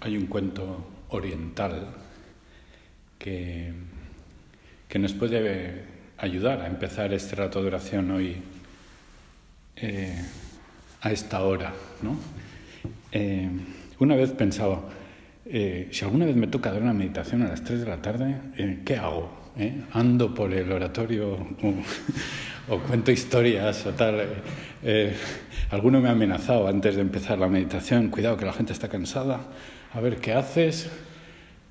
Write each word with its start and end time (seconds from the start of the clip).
hay 0.00 0.16
un 0.16 0.26
cuento 0.26 0.86
oriental 1.10 1.88
que, 3.18 3.72
que 4.88 4.98
nos 4.98 5.12
puede 5.12 5.84
ayudar 6.18 6.62
a 6.62 6.66
empezar 6.66 7.12
este 7.12 7.36
rato 7.36 7.60
de 7.60 7.68
oración 7.68 8.10
hoy 8.10 8.36
eh, 9.76 10.14
a 11.02 11.12
esta 11.12 11.42
hora. 11.44 11.72
¿no? 12.02 12.16
Eh, 13.12 13.48
una 13.98 14.16
vez 14.16 14.30
pensaba, 14.32 14.82
eh, 15.46 15.88
si 15.90 16.04
alguna 16.04 16.26
vez 16.26 16.36
me 16.36 16.46
toca 16.46 16.72
dar 16.72 16.82
una 16.82 16.92
meditación 16.92 17.42
a 17.42 17.48
las 17.48 17.62
3 17.62 17.80
de 17.80 17.86
la 17.86 18.02
tarde, 18.02 18.36
¿qué 18.84 18.96
hago? 18.96 19.38
¿Ando 19.92 20.34
por 20.34 20.54
el 20.54 20.72
oratorio 20.72 21.32
o, 21.32 21.74
o 22.74 22.78
cuento 22.78 23.10
historias 23.10 23.84
o 23.86 23.90
tal? 23.92 24.22
alguno 25.70 26.00
me 26.00 26.08
ha 26.08 26.12
amenazado 26.12 26.66
antes 26.68 26.96
de 26.96 27.02
empezar 27.02 27.38
la 27.38 27.48
meditación, 27.48 28.08
cuidado 28.08 28.38
que 28.38 28.46
la 28.46 28.52
gente 28.54 28.72
está 28.72 28.88
cansada, 28.88 29.40
a 29.92 30.00
ver 30.00 30.16
qué 30.16 30.32
haces. 30.32 30.90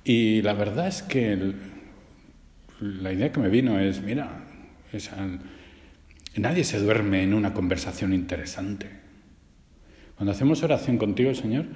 Y 0.04 0.42
la 0.42 0.54
verdad 0.54 0.88
es 0.88 1.02
que 1.02 1.54
la 2.80 3.12
idea 3.12 3.32
que 3.32 3.40
me 3.40 3.48
vino 3.48 3.78
es, 3.78 4.00
mira, 4.00 4.44
nadie 6.36 6.64
se 6.64 6.78
duerme 6.78 7.22
en 7.22 7.34
una 7.34 7.52
conversación 7.52 8.12
interesante. 8.12 8.90
Cuando 10.16 10.32
hacemos 10.32 10.62
oración 10.62 10.98
contigo, 10.98 11.34
Señor, 11.34 11.66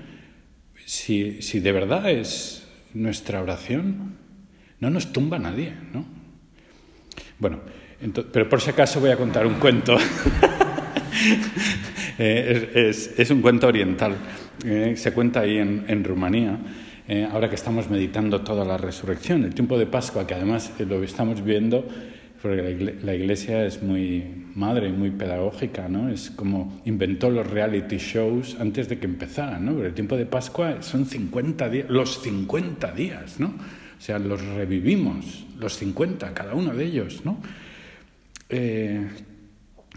si, 0.84 1.42
si 1.42 1.60
de 1.60 1.72
verdad 1.72 2.10
es 2.10 2.66
nuestra 2.92 3.42
oración, 3.42 4.16
no 4.80 4.90
nos 4.90 5.12
tumba 5.12 5.38
nadie, 5.38 5.72
¿no? 5.92 6.04
Bueno, 7.38 7.60
pero 8.32 8.48
por 8.48 8.60
si 8.60 8.70
acaso 8.70 9.00
voy 9.00 9.10
a 9.10 9.16
contar 9.16 9.46
un 9.46 9.54
cuento. 9.54 9.96
Eh, 12.18 12.92
es, 13.16 13.30
un 13.30 13.42
cuento 13.42 13.66
oriental. 13.66 14.16
Eh, 14.64 14.94
se 14.96 15.12
cuenta 15.12 15.40
ahí 15.40 15.58
en, 15.58 16.04
Rumanía. 16.04 16.58
Eh, 17.06 17.28
ahora 17.30 17.48
que 17.48 17.54
estamos 17.54 17.90
meditando 17.90 18.40
toda 18.40 18.64
la 18.64 18.78
resurrección, 18.78 19.44
el 19.44 19.54
tiempo 19.54 19.78
de 19.78 19.86
Pascua, 19.86 20.26
que 20.26 20.34
además 20.34 20.72
lo 20.78 21.02
estamos 21.02 21.44
viendo 21.44 21.86
porque 22.44 22.98
la 23.02 23.14
iglesia 23.14 23.64
es 23.64 23.82
muy 23.82 24.22
madre, 24.54 24.92
muy 24.92 25.10
pedagógica, 25.10 25.88
¿no? 25.88 26.10
Es 26.10 26.30
como 26.30 26.78
inventó 26.84 27.30
los 27.30 27.50
reality 27.50 27.96
shows 27.96 28.58
antes 28.60 28.86
de 28.86 28.98
que 28.98 29.06
empezaran, 29.06 29.64
¿no? 29.64 29.72
Pero 29.72 29.86
el 29.86 29.94
tiempo 29.94 30.14
de 30.14 30.26
Pascua 30.26 30.82
son 30.82 31.06
50 31.06 31.70
días, 31.70 31.88
los 31.88 32.20
50 32.20 32.92
días, 32.92 33.40
¿no? 33.40 33.46
O 33.46 34.00
sea, 34.00 34.18
los 34.18 34.44
revivimos, 34.44 35.46
los 35.58 35.78
50, 35.78 36.34
cada 36.34 36.54
uno 36.54 36.74
de 36.74 36.84
ellos, 36.84 37.22
¿no? 37.24 37.38
Eh, 38.50 39.06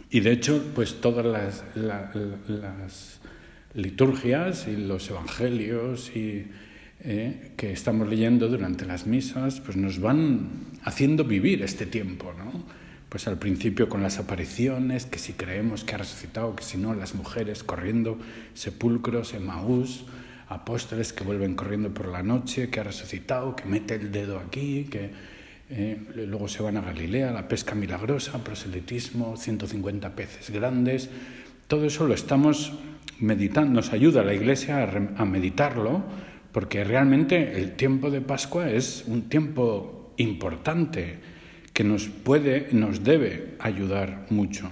y 0.09 0.21
de 0.21 0.31
hecho, 0.31 0.63
pues 0.73 1.01
todas 1.01 1.63
las, 1.75 3.19
liturgias 3.73 4.67
y 4.67 4.75
los 4.75 5.09
evangelios 5.09 6.15
y 6.15 6.47
eh, 7.01 7.51
que 7.57 7.71
estamos 7.71 8.07
leyendo 8.07 8.47
durante 8.47 8.85
las 8.85 9.05
misas, 9.05 9.59
pues 9.59 9.77
nos 9.77 9.99
van 9.99 10.49
haciendo 10.83 11.25
vivir 11.25 11.61
este 11.61 11.85
tiempo, 11.85 12.33
¿no? 12.35 12.63
Pues 13.09 13.27
al 13.27 13.37
principio 13.37 13.87
con 13.87 14.01
las 14.01 14.17
apariciones, 14.17 15.05
que 15.05 15.19
si 15.19 15.33
creemos 15.33 15.83
que 15.83 15.95
ha 15.95 15.99
resucitado, 15.99 16.55
que 16.55 16.63
si 16.63 16.77
no, 16.77 16.95
las 16.95 17.13
mujeres 17.13 17.63
corriendo, 17.63 18.17
sepulcros, 18.53 19.33
Emaús, 19.33 20.05
apóstoles 20.49 21.13
que 21.13 21.23
vuelven 21.23 21.55
corriendo 21.55 21.93
por 21.93 22.07
la 22.07 22.23
noche, 22.23 22.69
que 22.69 22.79
ha 22.79 22.83
resucitado, 22.83 23.55
que 23.55 23.65
mete 23.65 23.95
el 23.95 24.11
dedo 24.11 24.39
aquí, 24.39 24.85
que 24.85 25.11
eh, 25.69 25.99
luego 26.15 26.47
se 26.47 26.63
van 26.63 26.77
a 26.77 26.81
Galilea, 26.81 27.31
la 27.31 27.47
pesca 27.47 27.75
milagrosa, 27.75 28.43
proselitismo, 28.43 29.37
150 29.37 30.15
peces 30.15 30.49
grandes. 30.49 31.09
Todo 31.67 31.85
eso 31.85 32.07
lo 32.07 32.13
estamos 32.13 32.73
meditando, 33.19 33.73
nos 33.73 33.93
ayuda 33.93 34.23
la 34.23 34.33
Iglesia 34.33 34.89
a 35.17 35.25
meditarlo 35.25 36.03
porque 36.51 36.83
realmente 36.83 37.59
el 37.59 37.75
tiempo 37.75 38.09
de 38.09 38.21
Pascua 38.21 38.69
es 38.71 39.03
un 39.07 39.29
tiempo 39.29 40.13
importante 40.17 41.19
que 41.73 41.83
nos 41.83 42.07
puede, 42.07 42.69
nos 42.71 43.03
debe 43.03 43.55
ayudar 43.59 44.25
mucho. 44.31 44.71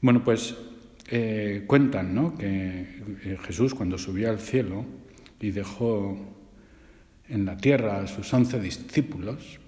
Bueno, 0.00 0.24
pues 0.24 0.56
eh, 1.10 1.64
cuentan 1.66 2.14
¿no? 2.14 2.36
que 2.36 2.46
eh, 3.24 3.38
Jesús 3.42 3.74
cuando 3.74 3.98
subió 3.98 4.30
al 4.30 4.40
cielo 4.40 4.84
y 5.40 5.50
dejó 5.50 6.18
en 7.30 7.46
la 7.46 7.56
tierra 7.56 8.00
a 8.02 8.06
sus 8.06 8.32
once 8.34 8.60
discípulos, 8.60 9.60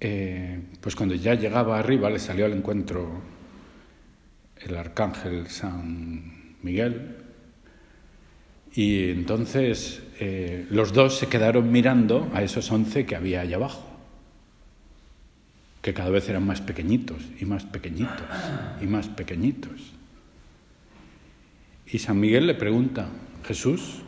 eh, 0.00 0.60
pues 0.80 0.96
cuando 0.96 1.14
ya 1.14 1.34
llegaba 1.34 1.78
arriba 1.78 2.10
le 2.10 2.18
salió 2.18 2.46
al 2.46 2.52
encuentro 2.52 3.22
el 4.60 4.76
arcángel 4.76 5.46
San 5.48 6.56
Miguel 6.62 7.16
y 8.74 9.10
entonces 9.10 10.02
eh, 10.18 10.66
los 10.70 10.92
dos 10.92 11.18
se 11.18 11.28
quedaron 11.28 11.70
mirando 11.70 12.30
a 12.32 12.42
esos 12.42 12.70
once 12.72 13.04
que 13.04 13.14
había 13.14 13.42
allá 13.42 13.56
abajo, 13.56 13.86
que 15.82 15.92
cada 15.92 16.10
vez 16.10 16.28
eran 16.28 16.46
más 16.46 16.62
pequeñitos 16.62 17.22
y 17.38 17.44
más 17.44 17.64
pequeñitos 17.64 18.26
y 18.80 18.86
más 18.86 19.08
pequeñitos. 19.08 19.92
Y 21.86 21.98
San 21.98 22.18
Miguel 22.18 22.46
le 22.46 22.54
pregunta, 22.54 23.08
Jesús, 23.44 24.02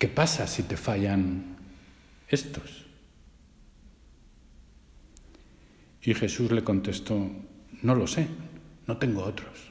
¿qué 0.00 0.08
pasa 0.08 0.46
si 0.46 0.62
te 0.62 0.78
fallan 0.78 1.56
estos? 2.26 2.86
Y 6.02 6.14
Jesús 6.14 6.50
le 6.50 6.64
contestó, 6.64 7.30
no 7.82 7.94
lo 7.94 8.06
sé, 8.06 8.26
no 8.86 8.96
tengo 8.96 9.22
otros. 9.22 9.70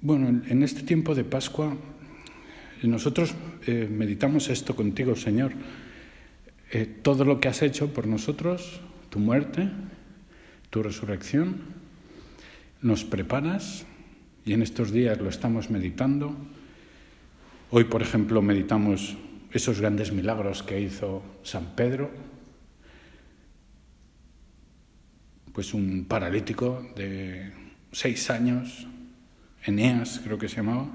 Bueno, 0.00 0.28
en 0.28 0.62
este 0.62 0.82
tiempo 0.82 1.14
de 1.14 1.24
Pascua, 1.24 1.76
nosotros 2.82 3.34
eh, 3.66 3.86
meditamos 3.90 4.48
esto 4.48 4.74
contigo, 4.74 5.14
Señor. 5.14 5.52
Eh, 6.72 6.86
todo 6.86 7.26
lo 7.26 7.38
que 7.38 7.48
has 7.48 7.60
hecho 7.60 7.92
por 7.92 8.06
nosotros, 8.06 8.80
tu 9.10 9.18
muerte, 9.18 9.68
tu 10.70 10.82
resurrección, 10.82 11.60
nos 12.80 13.04
preparas 13.04 13.84
y 14.46 14.54
en 14.54 14.62
estos 14.62 14.90
días 14.90 15.20
lo 15.20 15.28
estamos 15.28 15.68
meditando. 15.68 16.34
Hoy, 17.72 17.84
por 17.84 18.02
ejemplo, 18.02 18.42
meditamos 18.42 19.16
esos 19.52 19.80
grandes 19.80 20.10
milagros 20.10 20.64
que 20.64 20.80
hizo 20.80 21.22
San 21.44 21.76
Pedro, 21.76 22.10
pues 25.52 25.72
un 25.72 26.04
paralítico 26.06 26.84
de 26.96 27.52
seis 27.92 28.28
años 28.28 28.88
Eneas 29.62 30.20
creo 30.24 30.36
que 30.36 30.48
se 30.48 30.56
llamaba. 30.56 30.88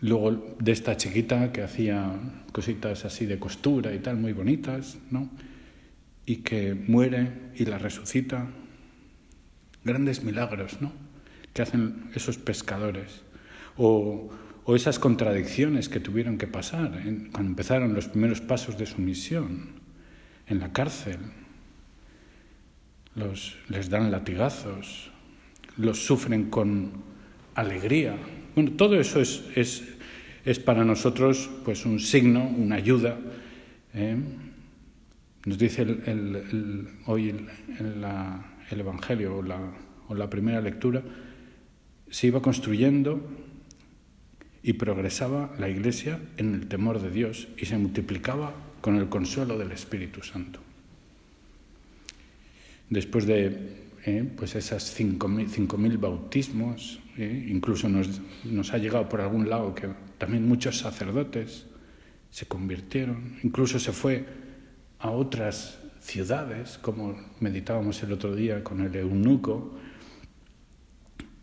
Luego 0.00 0.56
de 0.58 0.72
esta 0.72 0.96
chiquita 0.96 1.52
que 1.52 1.62
hacía 1.62 2.12
cositas 2.50 3.04
así 3.04 3.24
de 3.24 3.38
costura 3.38 3.94
y 3.94 4.00
tal, 4.00 4.16
muy 4.16 4.32
bonitas, 4.32 4.98
¿no? 5.12 5.30
Y 6.26 6.38
que 6.38 6.74
muere 6.74 7.52
y 7.54 7.66
la 7.66 7.78
resucita. 7.78 8.48
Grandes 9.84 10.24
milagros, 10.24 10.80
¿no? 10.80 10.92
Que 11.52 11.62
hacen 11.62 12.10
esos 12.16 12.36
pescadores. 12.36 13.22
O, 13.76 14.30
esas 14.74 14.98
contradicciones 14.98 15.90
que 15.90 16.00
tuvieron 16.00 16.38
que 16.38 16.46
pasar 16.46 17.02
cuando 17.32 17.50
empezaron 17.50 17.92
los 17.92 18.08
primeros 18.08 18.40
pasos 18.40 18.78
de 18.78 18.86
su 18.86 19.00
misión 19.00 19.80
en 20.46 20.58
la 20.60 20.72
cárcel. 20.72 21.18
Los, 23.14 23.56
les 23.68 23.90
dan 23.90 24.10
latigazos, 24.10 25.10
los 25.76 26.04
sufren 26.04 26.50
con 26.50 26.92
alegría. 27.54 28.16
Bueno, 28.54 28.72
todo 28.72 28.98
eso 28.98 29.20
es, 29.20 29.44
es, 29.54 29.84
es 30.44 30.58
para 30.58 30.84
nosotros 30.84 31.50
pues 31.64 31.84
un 31.84 32.00
signo, 32.00 32.44
una 32.44 32.76
ayuda. 32.76 33.18
¿eh? 33.92 34.16
Nos 35.44 35.58
dice 35.58 35.82
el, 35.82 36.88
hoy 37.06 37.28
el, 37.28 38.80
Evangelio 38.80 39.36
o 39.36 39.42
la, 39.42 39.60
o 40.08 40.14
la 40.14 40.28
primera 40.28 40.60
lectura, 40.60 41.02
se 42.10 42.28
iba 42.28 42.40
construyendo 42.40 43.20
y 44.64 44.72
progresaba 44.72 45.54
la 45.58 45.68
Iglesia 45.68 46.18
en 46.38 46.54
el 46.54 46.66
temor 46.66 47.00
de 47.00 47.10
Dios 47.10 47.48
y 47.58 47.66
se 47.66 47.76
multiplicaba 47.76 48.54
con 48.80 48.96
el 48.96 49.10
consuelo 49.10 49.58
del 49.58 49.72
Espíritu 49.72 50.22
Santo. 50.22 50.58
Después 52.88 53.26
de 53.26 53.84
¿eh? 54.06 54.24
pues 54.36 54.54
esas 54.54 54.98
5.000 54.98 56.00
bautismos, 56.00 56.98
¿eh? 57.18 57.46
incluso 57.48 57.90
nos, 57.90 58.22
nos, 58.44 58.72
ha 58.72 58.78
llegado 58.78 59.06
por 59.06 59.20
algún 59.20 59.50
lado 59.50 59.74
que 59.74 59.88
también 60.16 60.48
muchos 60.48 60.78
sacerdotes 60.78 61.66
se 62.30 62.46
convirtieron, 62.46 63.36
incluso 63.42 63.78
se 63.78 63.92
fue 63.92 64.24
a 64.98 65.10
otras 65.10 65.78
ciudades, 66.00 66.78
como 66.78 67.18
meditábamos 67.40 68.02
el 68.02 68.12
otro 68.12 68.34
día 68.34 68.64
con 68.64 68.80
el 68.80 68.96
eunuco, 68.96 69.74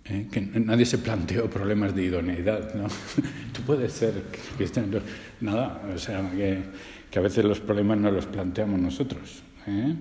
¿eh? 0.06 0.27
que 0.31 0.42
nadie 0.42 0.86
se 0.86 0.98
planteó 0.98 1.50
problemas 1.50 1.95
de 1.95 2.06
idoneidad, 2.06 2.74
¿no? 2.74 2.88
Tú 3.53 3.62
puedes 3.65 3.94
ser 3.94 4.13
cristiano, 4.57 5.00
nada, 5.39 5.81
o 5.94 5.98
sea, 5.98 6.30
que, 6.31 6.59
que 7.09 7.19
a 7.19 7.21
veces 7.21 7.45
los 7.45 7.59
problemas 7.59 7.98
no 7.98 8.12
los 8.12 8.25
planteamos 8.25 8.80
nosotros. 8.80 9.44
¿eh? 9.68 9.95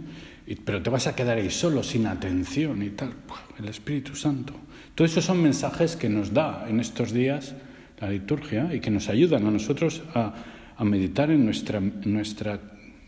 pero 0.64 0.82
te 0.82 0.90
vas 0.90 1.06
a 1.06 1.14
quedar 1.14 1.38
ahí 1.38 1.50
solo, 1.50 1.82
sin 1.82 2.06
atención 2.06 2.82
y 2.82 2.90
tal. 2.90 3.12
El 3.58 3.68
Espíritu 3.68 4.16
Santo. 4.16 4.54
Todos 4.94 5.12
esos 5.12 5.24
son 5.24 5.42
mensajes 5.42 5.96
que 5.96 6.08
nos 6.08 6.32
da 6.32 6.66
en 6.68 6.80
estos 6.80 7.12
días 7.12 7.54
la 8.00 8.10
liturgia 8.10 8.74
y 8.74 8.80
que 8.80 8.90
nos 8.90 9.08
ayudan 9.08 9.46
a 9.46 9.50
nosotros 9.50 10.02
a, 10.14 10.34
meditar 10.82 11.30
en 11.30 11.44
nuestra, 11.44 11.78
nuestra 11.78 12.58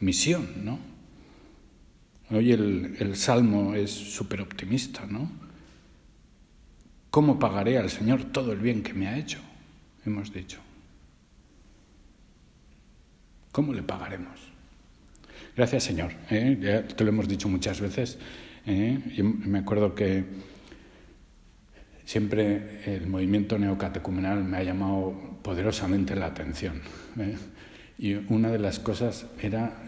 misión, 0.00 0.46
¿no? 0.62 0.78
Hoy 2.30 2.52
el, 2.52 2.96
el 2.98 3.16
Salmo 3.16 3.74
es 3.74 3.90
súper 3.90 4.42
optimista, 4.42 5.06
¿no? 5.06 5.30
¿Cómo 7.12 7.38
pagaré 7.38 7.76
al 7.76 7.90
Señor 7.90 8.24
todo 8.24 8.54
el 8.54 8.58
bien 8.60 8.82
que 8.82 8.94
me 8.94 9.06
ha 9.06 9.18
hecho? 9.18 9.38
Hemos 10.06 10.32
dicho. 10.32 10.60
¿Cómo 13.52 13.74
le 13.74 13.82
pagaremos? 13.82 14.40
Gracias, 15.54 15.84
Señor. 15.84 16.12
¿eh? 16.30 16.56
Ya 16.58 16.86
te 16.86 17.04
lo 17.04 17.10
hemos 17.10 17.28
dicho 17.28 17.50
muchas 17.50 17.82
veces. 17.82 18.16
¿eh? 18.64 18.98
me 19.22 19.58
acuerdo 19.58 19.94
que 19.94 20.24
siempre 22.06 22.80
el 22.86 23.06
movimiento 23.08 23.58
neocatecumenal 23.58 24.42
me 24.42 24.56
ha 24.56 24.62
llamado 24.62 25.12
poderosamente 25.42 26.16
la 26.16 26.28
atención. 26.28 26.80
¿eh? 27.18 27.36
Y 27.98 28.14
una 28.14 28.50
de 28.50 28.58
las 28.58 28.78
cosas 28.78 29.26
era, 29.38 29.82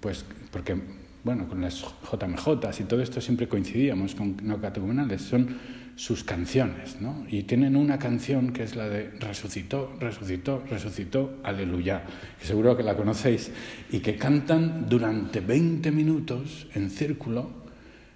pues, 0.00 0.24
porque, 0.50 0.80
bueno, 1.24 1.46
con 1.46 1.60
las 1.60 1.82
JMJ 1.82 2.80
y 2.80 2.84
todo 2.84 3.02
esto 3.02 3.20
siempre 3.20 3.48
coincidíamos 3.48 4.14
con 4.14 4.38
neocatecumenales, 4.42 5.20
son 5.20 5.83
sus 5.96 6.24
canciones, 6.24 7.00
¿no? 7.00 7.24
Y 7.28 7.44
tienen 7.44 7.76
una 7.76 7.98
canción 7.98 8.52
que 8.52 8.64
es 8.64 8.74
la 8.74 8.88
de 8.88 9.10
resucitó, 9.20 9.94
resucitó, 10.00 10.64
resucitó, 10.68 11.38
aleluya, 11.44 12.04
que 12.40 12.46
seguro 12.46 12.76
que 12.76 12.82
la 12.82 12.96
conocéis, 12.96 13.52
y 13.90 14.00
que 14.00 14.16
cantan 14.16 14.88
durante 14.88 15.40
20 15.40 15.92
minutos 15.92 16.66
en 16.74 16.90
círculo 16.90 17.50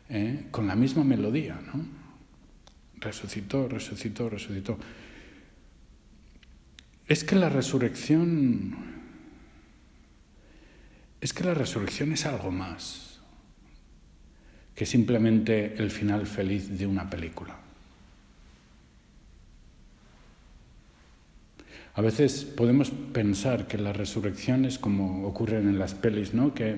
¿eh? 0.09 0.47
con 0.51 0.67
la 0.67 0.75
misma 0.75 1.05
melodía, 1.05 1.61
¿no? 1.73 1.87
Resucitó, 2.97 3.69
resucitó, 3.69 4.29
resucitó. 4.29 4.77
Es 7.07 7.23
que 7.23 7.37
la 7.37 7.49
resurrección, 7.49 8.77
es 11.21 11.33
que 11.33 11.45
la 11.45 11.55
resurrección 11.55 12.13
es 12.13 12.27
algo 12.27 12.51
más 12.51 13.21
que 14.75 14.85
simplemente 14.85 15.75
el 15.79 15.91
final 15.91 16.27
feliz 16.27 16.77
de 16.77 16.87
una 16.87 17.09
película. 17.09 17.68
A 21.99 22.01
veces 22.01 22.45
podemos 22.45 22.93
pensar 23.13 23.67
que 23.67 23.77
la 23.77 23.93
resurrección 23.93 24.65
es 24.65 24.79
como 24.79 25.27
ocurren 25.27 25.69
en 25.69 25.81
las 25.81 25.95
pelis, 25.95 26.33
¿no? 26.33 26.55
Que 26.55 26.77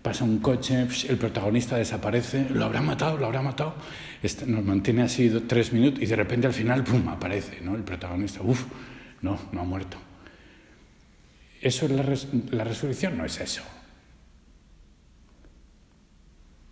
pasa 0.00 0.24
un 0.24 0.38
coche, 0.38 0.86
el 1.06 1.18
protagonista 1.18 1.76
desaparece, 1.76 2.48
lo 2.48 2.64
habrá 2.64 2.80
matado, 2.80 3.18
lo 3.18 3.26
habrá 3.26 3.42
matado. 3.42 3.74
Este, 4.22 4.46
nos 4.46 4.64
mantiene 4.64 5.02
así 5.02 5.28
tres 5.46 5.70
minutos 5.74 6.02
y 6.02 6.06
de 6.06 6.16
repente 6.16 6.46
al 6.46 6.54
final, 6.54 6.82
¡pum!, 6.82 7.06
aparece, 7.10 7.60
¿no? 7.60 7.76
El 7.76 7.82
protagonista, 7.82 8.40
¡uf! 8.40 8.64
No, 9.20 9.38
no 9.52 9.60
ha 9.60 9.64
muerto. 9.64 9.98
Eso 11.60 11.84
es 11.84 11.92
la, 11.92 12.56
la 12.56 12.64
resurrección, 12.64 13.18
no 13.18 13.26
es 13.26 13.38
eso. 13.42 13.62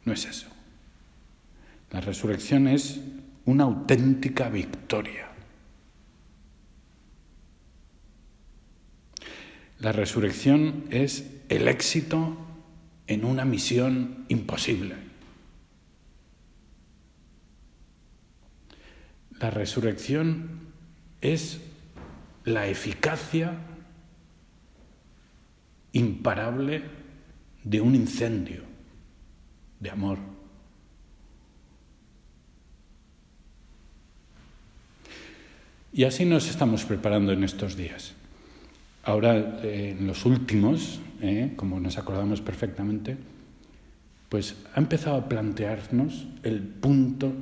No 0.07 0.15
es 0.15 0.25
eso. 0.25 0.49
La 1.91 2.01
resurrección 2.01 2.69
es 2.69 3.03
una 3.45 3.65
auténtica 3.65 4.49
victoria. 4.49 5.32
La 9.83 9.91
resurrección 9.91 10.85
es 10.91 11.29
el 11.49 11.67
éxito 11.67 12.39
en 13.09 13.25
una 13.25 13.45
misión 13.45 14.25
imposible. 14.29 14.95
La 19.41 19.51
resurrección 19.51 20.69
es 21.21 21.61
la 22.45 22.69
eficacia 22.69 23.59
imparable 25.91 26.85
de 27.65 27.81
un 27.81 27.97
incendio 27.97 28.63
de 29.81 29.91
amor. 29.91 30.19
Y 35.93 36.05
así 36.05 36.25
nos 36.25 36.49
estamos 36.49 36.85
preparando 36.85 37.33
en 37.33 37.43
estos 37.43 37.77
días. 37.77 38.15
Ahora, 39.05 39.61
eh, 39.65 39.97
en 39.99 40.07
los 40.07 40.25
últimos, 40.25 41.01
eh, 41.21 41.55
como 41.57 41.81
nos 41.81 41.99
acordamos 41.99 42.41
perfectamente, 42.41 43.17
pues 44.29 44.55
ha 44.75 44.79
empezado 44.79 45.17
a 45.17 45.29
plantearnos 45.29 46.29
el 46.45 46.63
punto 46.63 47.33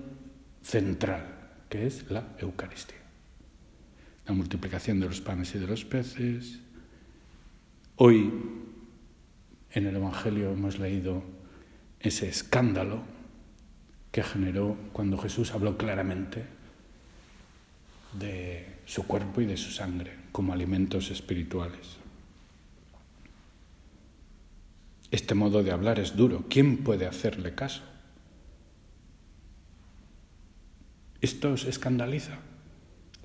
central, 0.62 1.26
que 1.68 1.86
es 1.86 2.10
la 2.10 2.28
Eucaristía. 2.38 2.96
La 4.26 4.32
multiplicación 4.32 5.00
de 5.00 5.06
los 5.06 5.20
panes 5.20 5.54
y 5.54 5.58
de 5.58 5.66
los 5.66 5.84
peces. 5.84 6.60
Hoy, 7.96 8.32
en 9.72 9.86
el 9.86 9.96
Evangelio, 9.96 10.52
hemos 10.52 10.78
leído 10.78 11.22
ese 12.00 12.28
escándalo 12.28 13.02
que 14.12 14.22
generó 14.22 14.78
cuando 14.94 15.18
Jesús 15.18 15.52
habló 15.52 15.76
claramente 15.76 16.44
de 18.18 18.66
su 18.86 19.06
cuerpo 19.06 19.42
y 19.42 19.46
de 19.46 19.58
su 19.58 19.70
sangre 19.70 20.19
como 20.32 20.53
alimentos 20.53 21.11
espirituales. 21.11 21.99
Este 25.11 25.35
modo 25.35 25.62
de 25.62 25.73
hablar 25.73 25.99
es 25.99 26.17
duro. 26.17 26.44
¿Quién 26.49 26.79
puede 26.79 27.06
hacerle 27.06 27.55
caso? 27.55 27.82
Esto 31.21 31.53
os 31.53 31.65
escandaliza, 31.65 32.38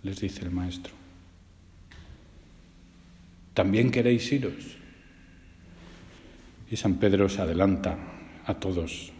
les 0.03 0.19
dice 0.19 0.43
el 0.43 0.51
maestro. 0.51 0.93
¿También 3.53 3.89
queréis 3.89 4.29
iros? 4.31 4.77
Y 6.69 6.75
San 6.75 6.95
Pedro 6.95 7.29
se 7.29 7.41
adelanta 7.41 7.97
a 8.45 8.55
todos. 8.55 9.13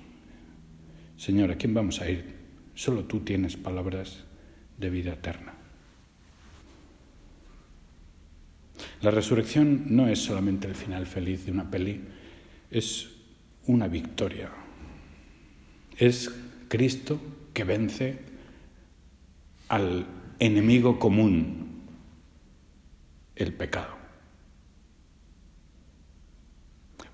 Señor, 1.16 1.52
¿a 1.52 1.56
quién 1.56 1.74
vamos 1.74 2.02
a 2.02 2.10
ir? 2.10 2.36
Solo 2.74 3.06
tú 3.06 3.22
tienes 3.22 3.56
palabras 3.56 4.26
de 4.78 4.90
vida 4.90 5.14
eterna. 5.14 5.55
La 9.02 9.12
resurrección 9.12 9.96
no 9.96 10.08
es 10.08 10.20
solamente 10.20 10.68
el 10.68 10.76
final 10.76 11.06
feliz 11.06 11.46
de 11.46 11.52
una 11.52 11.70
peli, 11.70 12.02
es 12.72 13.10
una 13.68 13.88
victoria. 13.88 14.50
Es 15.98 16.32
Cristo 16.68 17.20
que 17.54 17.64
vence 17.64 18.20
al 19.70 20.06
enemigo 20.40 21.00
común, 21.00 21.82
el 23.36 23.54
pecado. 23.54 23.96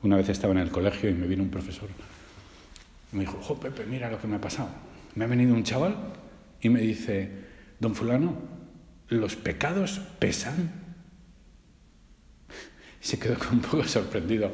Una 0.03 0.17
vez 0.17 0.29
estaba 0.29 0.53
en 0.53 0.59
el 0.59 0.71
colegio 0.71 1.09
y 1.09 1.13
me 1.13 1.27
vino 1.27 1.43
un 1.43 1.49
profesor. 1.49 1.89
Me 3.11 3.21
dijo, 3.21 3.39
jo, 3.41 3.59
Pepe, 3.59 3.85
mira 3.85 4.09
lo 4.09 4.19
que 4.19 4.27
me 4.27 4.37
ha 4.37 4.41
pasado. 4.41 4.69
Me 5.15 5.25
ha 5.25 5.27
venido 5.27 5.53
un 5.53 5.63
chaval 5.63 5.95
y 6.61 6.69
me 6.69 6.81
dice, 6.81 7.29
don 7.79 7.93
fulano, 7.93 8.35
¿los 9.09 9.35
pecados 9.35 10.01
pesan? 10.19 10.80
Y 13.01 13.05
se 13.05 13.19
quedó 13.19 13.37
un 13.51 13.59
poco 13.59 13.83
sorprendido. 13.83 14.51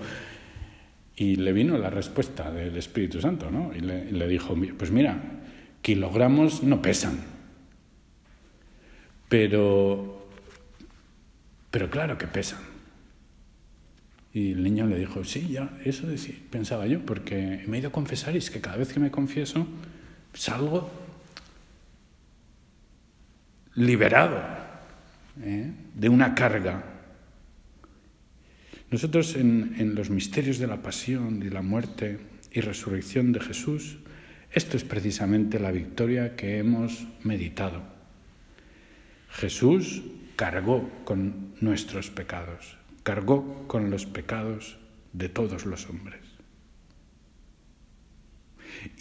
Y 1.15 1.35
le 1.35 1.51
vino 1.51 1.77
la 1.77 1.89
respuesta 1.89 2.51
del 2.51 2.77
Espíritu 2.77 3.19
Santo, 3.19 3.49
¿no? 3.49 3.71
Y 3.75 3.79
le, 3.79 4.27
dijo, 4.27 4.55
pues 4.77 4.91
mira, 4.91 5.19
kilogramos 5.81 6.63
no 6.63 6.81
pesan. 6.81 7.19
Pero, 9.27 10.29
pero 11.71 11.89
claro 11.89 12.17
que 12.17 12.27
pesan. 12.27 12.59
Y 14.31 14.51
el 14.51 14.61
niño 14.61 14.85
le 14.85 14.99
dijo, 14.99 15.23
sí, 15.23 15.47
ya, 15.47 15.75
eso 15.83 16.05
decía, 16.05 16.35
pensaba 16.51 16.85
yo, 16.85 17.03
porque 17.03 17.63
me 17.67 17.77
he 17.77 17.79
ido 17.79 17.89
a 17.89 17.91
confesar 17.91 18.35
y 18.35 18.37
es 18.37 18.51
que 18.51 18.61
cada 18.61 18.77
vez 18.77 18.93
que 18.93 18.99
me 18.99 19.09
confieso 19.09 19.65
salgo 20.33 20.91
liberado 23.73 24.39
¿eh? 25.41 25.71
de 25.95 26.09
una 26.09 26.35
carga 26.35 26.96
nosotros 28.89 29.35
en, 29.35 29.95
los 29.95 30.09
misterios 30.09 30.59
de 30.59 30.67
la 30.67 30.81
pasión 30.81 31.43
y 31.43 31.49
la 31.49 31.61
muerte 31.61 32.19
y 32.51 32.61
resurrección 32.61 33.33
de 33.33 33.41
Jesús, 33.41 33.97
esto 34.51 34.77
es 34.77 34.85
precisamente 34.85 35.59
la 35.59 35.71
victoria 35.71 36.37
que 36.37 36.57
hemos 36.57 37.05
meditado. 37.23 37.83
Jesús 39.29 40.03
cargó 40.37 40.89
con 41.03 41.53
nuestros 41.59 42.09
pecados, 42.09 42.77
cargó 43.03 43.67
con 43.67 43.91
los 43.91 44.05
pecados 44.05 44.77
de 45.11 45.27
todos 45.27 45.65
los 45.65 45.89
hombres 45.89 46.21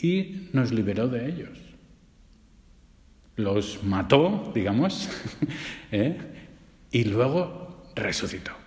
y 0.02 0.48
nos 0.52 0.72
liberó 0.72 1.06
de 1.06 1.28
ellos. 1.28 1.58
Los 3.36 3.84
mató, 3.84 4.50
digamos, 4.54 5.08
¿eh? 5.92 6.16
y 6.90 7.04
luego 7.04 7.92
resucitó 7.94 8.65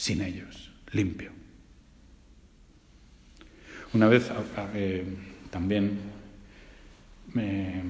sin 0.00 0.22
ellos, 0.22 0.70
limpio. 0.92 1.30
Una 3.92 4.08
vez 4.08 4.30
eh, 4.72 5.04
también 5.50 6.00
me, 7.34 7.82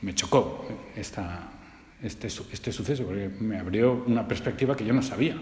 me 0.00 0.14
chocó 0.14 0.68
esta, 0.94 1.50
este, 2.00 2.28
este 2.28 2.70
suceso, 2.70 3.04
porque 3.04 3.28
me 3.40 3.58
abrió 3.58 4.04
una 4.06 4.28
perspectiva 4.28 4.76
que 4.76 4.84
yo 4.84 4.94
no 4.94 5.02
sabía, 5.02 5.34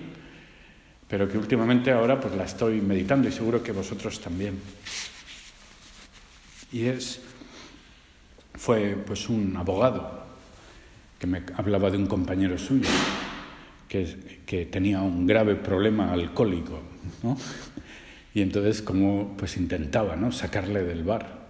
pero 1.09 1.29
que 1.29 1.37
últimamente 1.37 1.93
ahora 1.93 2.19
pues 2.19 2.35
la 2.35 2.45
estoy 2.45 2.81
meditando 2.81 3.29
y 3.29 3.33
seguro 3.33 3.63
que 3.63 3.73
vosotros 3.73 4.19
también. 4.19 4.59
Y 6.73 6.87
es, 6.87 7.21
fue 8.55 8.97
pues 9.07 9.29
un 9.29 9.55
abogado 9.59 10.25
que 11.19 11.27
me 11.27 11.43
hablaba 11.55 11.91
de 11.91 11.99
un 11.99 12.07
compañero 12.07 12.57
suyo 12.57 12.89
que, 13.89 14.69
tenía 14.71 15.01
un 15.01 15.27
grave 15.27 15.55
problema 15.55 16.13
alcohólico, 16.13 16.81
¿no? 17.23 17.37
Y 18.35 18.43
entonces 18.43 18.83
como 18.83 19.37
pues 19.37 19.57
intentaba, 19.57 20.17
¿no? 20.17 20.33
Sacarle 20.33 20.83
del 20.83 21.05
bar 21.05 21.47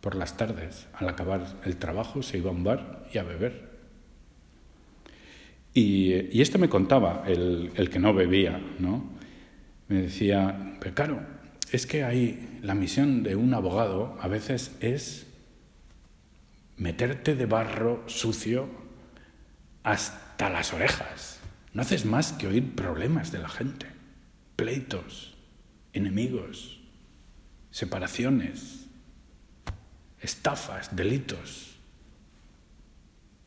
por 0.00 0.14
las 0.14 0.36
tardes, 0.36 0.86
al 0.92 1.08
acabar 1.08 1.46
el 1.64 1.76
trabajo 1.76 2.22
se 2.22 2.38
iba 2.38 2.50
a 2.50 2.54
un 2.54 2.64
bar 2.64 3.08
y 3.12 3.18
a 3.18 3.22
beber. 3.22 3.68
Y, 5.74 6.40
esto 6.40 6.58
me 6.58 6.68
contaba 6.68 7.24
el, 7.26 7.70
el, 7.76 7.88
que 7.88 7.98
no 7.98 8.12
bebía, 8.12 8.60
¿no? 8.78 9.04
Me 9.88 10.02
decía, 10.02 10.74
pero 10.80 10.94
claro, 10.94 11.20
es 11.70 11.86
que 11.86 12.04
hay 12.04 12.58
la 12.62 12.74
misión 12.74 13.22
de 13.22 13.36
un 13.36 13.54
abogado 13.54 14.16
a 14.20 14.28
veces 14.28 14.76
es 14.80 15.26
meterte 16.76 17.34
de 17.34 17.46
barro 17.46 18.02
sucio 18.06 18.68
hasta 19.82 20.50
las 20.50 20.72
orejas. 20.72 21.37
No 21.74 21.82
haces 21.82 22.04
más 22.04 22.32
que 22.32 22.46
oír 22.46 22.74
problemas 22.74 23.30
de 23.32 23.38
la 23.38 23.48
gente, 23.48 23.86
pleitos, 24.56 25.36
enemigos, 25.92 26.80
separaciones, 27.70 28.86
estafas, 30.20 30.94
delitos, 30.96 31.76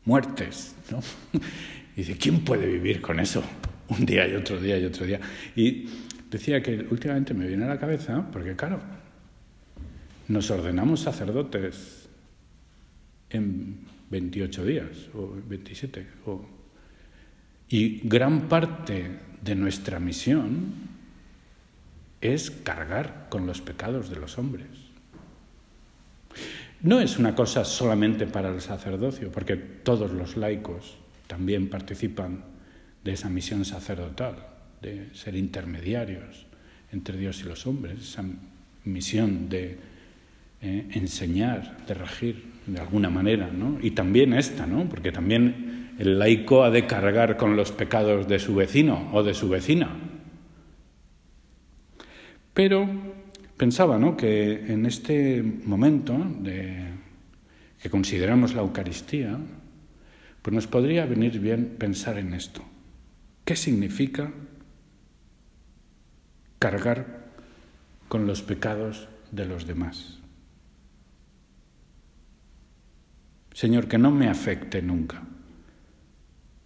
muertes, 0.06 0.76
¿no? 0.90 1.02
Y 1.96 2.02
dice, 2.02 2.18
¿quién 2.18 2.44
puede 2.44 2.68
vivir 2.68 3.02
con 3.02 3.20
eso? 3.20 3.44
Un 3.90 4.06
día 4.06 4.28
y 4.28 4.36
otro 4.36 4.60
día 4.60 4.78
y 4.78 4.86
otro 4.86 5.06
día. 5.06 5.20
Y 5.56 5.88
decía 6.30 6.62
que 6.62 6.88
últimamente 6.90 7.34
me 7.34 7.48
viene 7.48 7.66
a 7.66 7.68
la 7.68 7.80
cabeza, 7.80 8.30
porque 8.32 8.56
claro, 8.56 8.80
nos 10.28 10.50
ordenamos 10.50 11.02
sacerdotes 11.02 12.08
en 13.30 13.80
28 14.10 14.66
días 14.66 14.88
o 15.14 15.36
27. 15.48 16.08
Y 17.72 18.02
gran 18.04 18.50
parte 18.50 19.18
de 19.42 19.56
nuestra 19.56 20.00
misión 20.00 20.74
es 22.20 22.52
cargar 22.52 23.28
con 23.30 23.48
los 23.48 23.62
pecados 23.62 24.10
de 24.10 24.18
los 24.18 24.38
hombres. 24.38 24.68
No 26.82 27.00
es 27.00 27.18
una 27.18 27.34
cosa 27.34 27.64
solamente 27.64 28.28
para 28.28 28.50
el 28.50 28.60
sacerdocio, 28.60 29.32
porque 29.32 29.56
todos 29.56 30.12
los 30.12 30.36
laicos 30.36 30.98
también 31.28 31.70
participan 31.70 32.44
de 33.06 33.14
esa 33.14 33.30
misión 33.30 33.64
sacerdotal, 33.64 34.36
de 34.82 35.08
ser 35.14 35.36
intermediarios 35.36 36.46
entre 36.92 37.18
Dios 37.18 37.40
y 37.40 37.44
los 37.44 37.66
hombres, 37.68 38.02
esa 38.02 38.26
misión 38.84 39.48
de 39.48 39.78
eh, 40.62 40.88
enseñar, 40.92 41.86
de 41.88 41.94
regir 41.94 42.44
de 42.68 42.80
alguna 42.80 43.10
manera, 43.10 43.50
¿no? 43.50 43.80
Y 43.82 43.92
también 43.92 44.34
esta, 44.34 44.68
¿no? 44.68 44.90
Porque 44.90 45.12
también 45.12 45.71
el 46.00 46.20
laico 46.20 46.64
ha 46.64 46.70
de 46.70 46.88
cargar 46.88 47.38
con 47.38 47.56
los 47.56 47.72
pecados 47.72 48.28
de 48.28 48.40
su 48.40 48.56
vecino 48.56 49.10
o 49.14 49.24
de 49.24 49.34
su 49.34 49.50
vecina. 49.50 49.90
Pero 52.54 52.88
pensaba, 53.58 53.98
¿no? 53.98 54.18
Que 54.18 54.74
en 54.74 54.86
este 54.86 55.42
momento 55.44 56.18
que 56.44 57.90
consideramos 57.90 58.54
la 58.54 58.62
Eucaristía, 58.62 59.38
pues 60.42 60.54
nos 60.54 60.68
podría 60.68 61.06
venir 61.06 61.40
bien 61.40 61.76
pensar 61.78 62.18
en 62.18 62.34
esto. 62.34 62.64
¿Qué 63.46 63.56
significa 63.56 64.32
cargar 66.60 67.28
con 68.08 68.28
los 68.28 68.42
pecados 68.42 69.08
de 69.32 69.46
los 69.46 69.66
demás? 69.66 70.20
Señor, 73.54 73.88
que 73.88 73.98
no 73.98 74.12
me 74.12 74.28
afecte 74.28 74.82
nunca. 74.82 75.24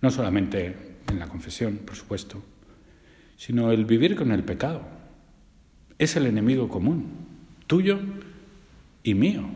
No 0.06 0.12
solamente 0.12 0.76
en 1.10 1.18
la 1.18 1.28
confesión, 1.28 1.78
por 1.78 1.96
supuesto, 1.96 2.40
sino 3.38 3.72
el 3.72 3.86
vivir 3.86 4.16
con 4.16 4.32
el 4.32 4.44
pecado. 4.44 4.84
Es 5.98 6.16
el 6.16 6.28
enemigo 6.28 6.70
común, 6.70 7.08
tuyo 7.66 8.00
y 9.02 9.16
mío. 9.16 9.50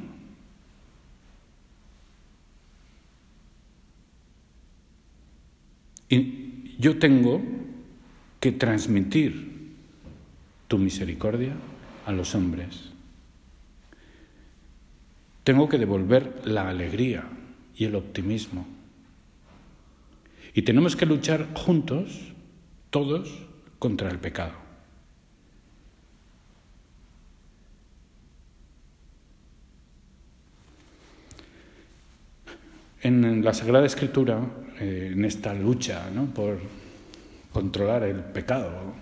Y 6.10 6.76
yo 6.80 6.98
tengo 6.98 7.44
que 8.40 8.52
transmitir 8.52 9.76
tu 10.68 10.80
misericordia 10.80 11.54
a 12.08 12.12
los 12.12 12.34
hombres. 12.34 12.90
Tengo 15.44 15.70
que 15.70 15.78
devolver 15.78 16.42
la 16.44 16.70
alegría 16.70 17.26
y 17.76 17.86
el 17.86 17.94
optimismo. 17.94 18.79
Y 20.54 20.64
tenemos 20.64 20.96
que 20.96 21.06
luchar 21.06 21.48
juntos, 21.54 22.34
todos, 22.90 23.48
contra 23.78 24.10
el 24.10 24.20
pecado. 24.20 24.54
En 33.02 33.46
la 33.46 33.54
Sagrada 33.54 33.86
Escritura 33.86 34.42
eh, 34.80 35.12
en 35.14 35.24
esta 35.24 35.54
lucha 35.54 36.10
por 36.36 36.60
controlar 37.54 38.04
el 38.04 38.20
pecado, 38.20 38.94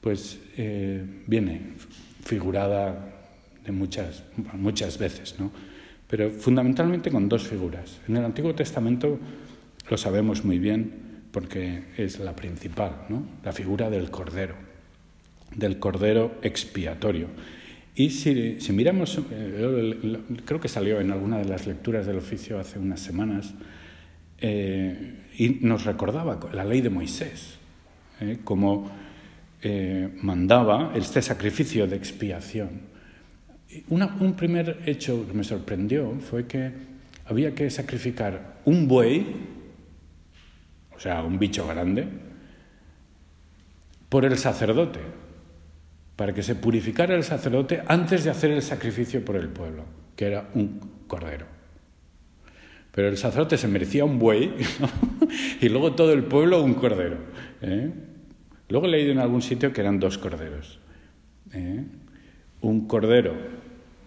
pues 0.00 0.38
eh, 0.56 1.04
viene 1.26 1.72
figurada 2.24 3.12
de 3.64 3.72
muchas, 3.72 4.22
muchas 4.54 4.96
veces, 4.98 5.34
¿no? 5.40 5.50
pero 6.08 6.30
fundamentalmente 6.30 7.10
con 7.10 7.28
dos 7.28 7.42
figuras. 7.42 7.98
En 8.08 8.16
el 8.16 8.24
Antiguo 8.24 8.54
Testamento 8.54 9.18
lo 9.90 9.96
sabemos 9.96 10.44
muy 10.44 10.58
bien 10.58 11.06
porque 11.30 11.84
es 11.96 12.18
la 12.18 12.34
principal, 12.34 13.06
¿no? 13.08 13.26
la 13.44 13.52
figura 13.52 13.90
del 13.90 14.10
Cordero, 14.10 14.54
del 15.54 15.78
Cordero 15.78 16.36
expiatorio. 16.42 17.28
Y 17.94 18.10
si, 18.10 18.60
si 18.60 18.72
miramos, 18.72 19.18
eh, 19.30 20.18
creo 20.44 20.60
que 20.60 20.68
salió 20.68 21.00
en 21.00 21.10
alguna 21.10 21.38
de 21.38 21.46
las 21.46 21.66
lecturas 21.66 22.06
del 22.06 22.18
oficio 22.18 22.58
hace 22.58 22.78
unas 22.78 23.00
semanas, 23.00 23.54
eh, 24.38 25.14
y 25.38 25.48
nos 25.62 25.84
recordaba 25.84 26.38
la 26.52 26.64
ley 26.64 26.80
de 26.80 26.90
Moisés, 26.90 27.56
eh, 28.20 28.38
como 28.44 28.90
eh, 29.62 30.10
mandaba 30.22 30.92
este 30.94 31.22
sacrificio 31.22 31.86
de 31.86 31.96
expiación. 31.96 32.96
un 33.88 34.34
primer 34.34 34.82
hecho 34.86 35.26
que 35.26 35.32
me 35.32 35.44
sorprendió 35.44 36.18
fue 36.20 36.46
que 36.46 36.72
había 37.26 37.54
que 37.54 37.68
sacrificar 37.70 38.60
un 38.64 38.86
buey, 38.88 39.26
o 40.96 41.00
sea, 41.00 41.22
un 41.22 41.38
bicho 41.38 41.66
grande, 41.66 42.06
por 44.08 44.24
el 44.24 44.38
sacerdote, 44.38 45.00
para 46.16 46.32
que 46.32 46.42
se 46.42 46.54
purificara 46.54 47.14
el 47.14 47.24
sacerdote 47.24 47.82
antes 47.86 48.24
de 48.24 48.30
hacer 48.30 48.50
el 48.50 48.62
sacrificio 48.62 49.24
por 49.24 49.36
el 49.36 49.48
pueblo, 49.48 49.84
que 50.16 50.26
era 50.26 50.48
un 50.54 50.80
cordero. 51.06 51.46
Pero 52.92 53.08
el 53.08 53.18
sacerdote 53.18 53.58
se 53.58 53.68
merecía 53.68 54.06
un 54.06 54.18
buey 54.18 54.54
y 55.60 55.68
luego 55.68 55.94
todo 55.94 56.14
el 56.14 56.24
pueblo 56.24 56.62
un 56.62 56.74
cordero. 56.74 57.18
¿eh? 57.60 57.92
Luego 58.70 58.86
he 58.86 58.90
leído 58.90 59.12
en 59.12 59.18
algún 59.18 59.42
sitio 59.42 59.72
que 59.72 59.82
eran 59.82 60.00
dos 60.00 60.16
corderos. 60.16 60.78
¿eh? 61.52 61.84
Un 62.62 62.88
cordero, 62.88 63.34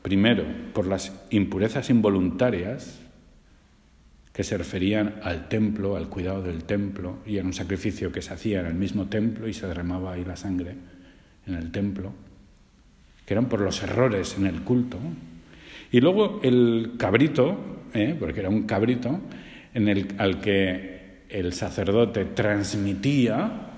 primero, 0.01 0.43
por 0.73 0.87
las 0.87 1.13
impurezas 1.29 1.91
involuntarias 1.91 2.99
que 4.39 4.45
se 4.45 4.57
referían 4.57 5.15
al 5.21 5.49
templo, 5.49 5.97
al 5.97 6.07
cuidado 6.07 6.41
del 6.41 6.63
templo, 6.63 7.17
y 7.25 7.35
era 7.35 7.45
un 7.45 7.51
sacrificio 7.51 8.09
que 8.09 8.21
se 8.21 8.33
hacía 8.33 8.61
en 8.61 8.67
el 8.67 8.73
mismo 8.73 9.07
templo 9.07 9.49
y 9.49 9.53
se 9.53 9.67
derramaba 9.67 10.13
ahí 10.13 10.23
la 10.23 10.37
sangre 10.37 10.75
en 11.45 11.55
el 11.55 11.73
templo, 11.73 12.13
que 13.25 13.33
eran 13.33 13.49
por 13.49 13.59
los 13.59 13.83
errores 13.83 14.37
en 14.37 14.45
el 14.45 14.61
culto. 14.61 14.97
Y 15.91 15.99
luego 15.99 16.39
el 16.41 16.93
cabrito, 16.97 17.57
¿eh? 17.93 18.15
porque 18.17 18.39
era 18.39 18.47
un 18.47 18.63
cabrito, 18.63 19.19
al 20.17 20.39
que 20.39 21.25
el 21.27 21.51
sacerdote 21.51 22.23
transmitía 22.23 23.71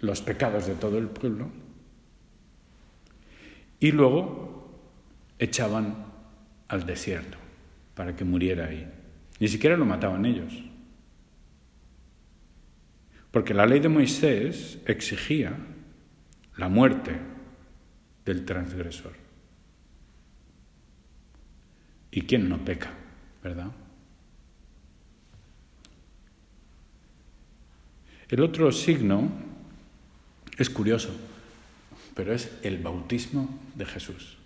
los 0.00 0.20
pecados 0.20 0.66
de 0.66 0.74
todo 0.74 0.98
el 0.98 1.06
pueblo 1.06 1.48
y 3.80 3.90
luego 3.90 4.68
echaban 5.38 5.94
al 6.68 6.84
desierto 6.84 7.38
para 7.94 8.14
que 8.14 8.26
muriera 8.26 8.66
ahí. 8.66 8.99
Ni 9.40 9.48
siquiera 9.48 9.76
lo 9.76 9.86
mataban 9.86 10.26
ellos. 10.26 10.52
Porque 13.30 13.54
la 13.54 13.66
ley 13.66 13.80
de 13.80 13.88
Moisés 13.88 14.78
exigía 14.86 15.56
la 16.56 16.68
muerte 16.68 17.18
del 18.24 18.44
transgresor. 18.44 19.12
¿Y 22.10 22.22
quién 22.22 22.48
no 22.48 22.62
peca, 22.64 22.90
verdad? 23.42 23.70
El 28.28 28.42
otro 28.42 28.70
signo 28.72 29.30
es 30.58 30.68
curioso, 30.68 31.16
pero 32.14 32.34
es 32.34 32.52
el 32.62 32.78
bautismo 32.78 33.58
de 33.74 33.86
Jesús. 33.86 34.39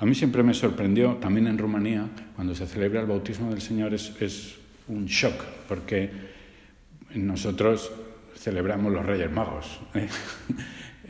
A 0.00 0.06
mí 0.06 0.14
siempre 0.14 0.42
me 0.42 0.54
sorprendió, 0.54 1.16
también 1.16 1.46
en 1.46 1.58
Rumanía, 1.58 2.08
cuando 2.34 2.54
se 2.54 2.66
celebra 2.66 3.02
el 3.02 3.06
bautismo 3.06 3.50
del 3.50 3.60
Señor, 3.60 3.92
es, 3.92 4.56
un 4.88 5.04
shock, 5.04 5.44
porque 5.68 6.10
nosotros 7.14 7.92
celebramos 8.34 8.92
los 8.92 9.04
Reyes 9.04 9.30
Magos. 9.30 9.80
¿eh? 9.94 10.08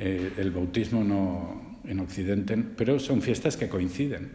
Eh, 0.02 0.32
el 0.38 0.50
bautismo 0.50 1.04
no 1.04 1.80
en 1.85 2.00
Occidente, 2.00 2.56
pero 2.56 2.99
son 2.99 3.20
fiestas 3.20 3.59
que 3.59 3.68
coinciden. 3.68 4.30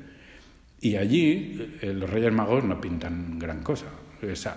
Y 0.79 0.95
allí 0.95 1.79
eh, 1.81 1.91
los 1.91 2.07
Reyes 2.07 2.31
Magos 2.31 2.63
no 2.63 2.79
pintan 2.79 3.39
gran 3.39 3.63
cosa. 3.63 3.87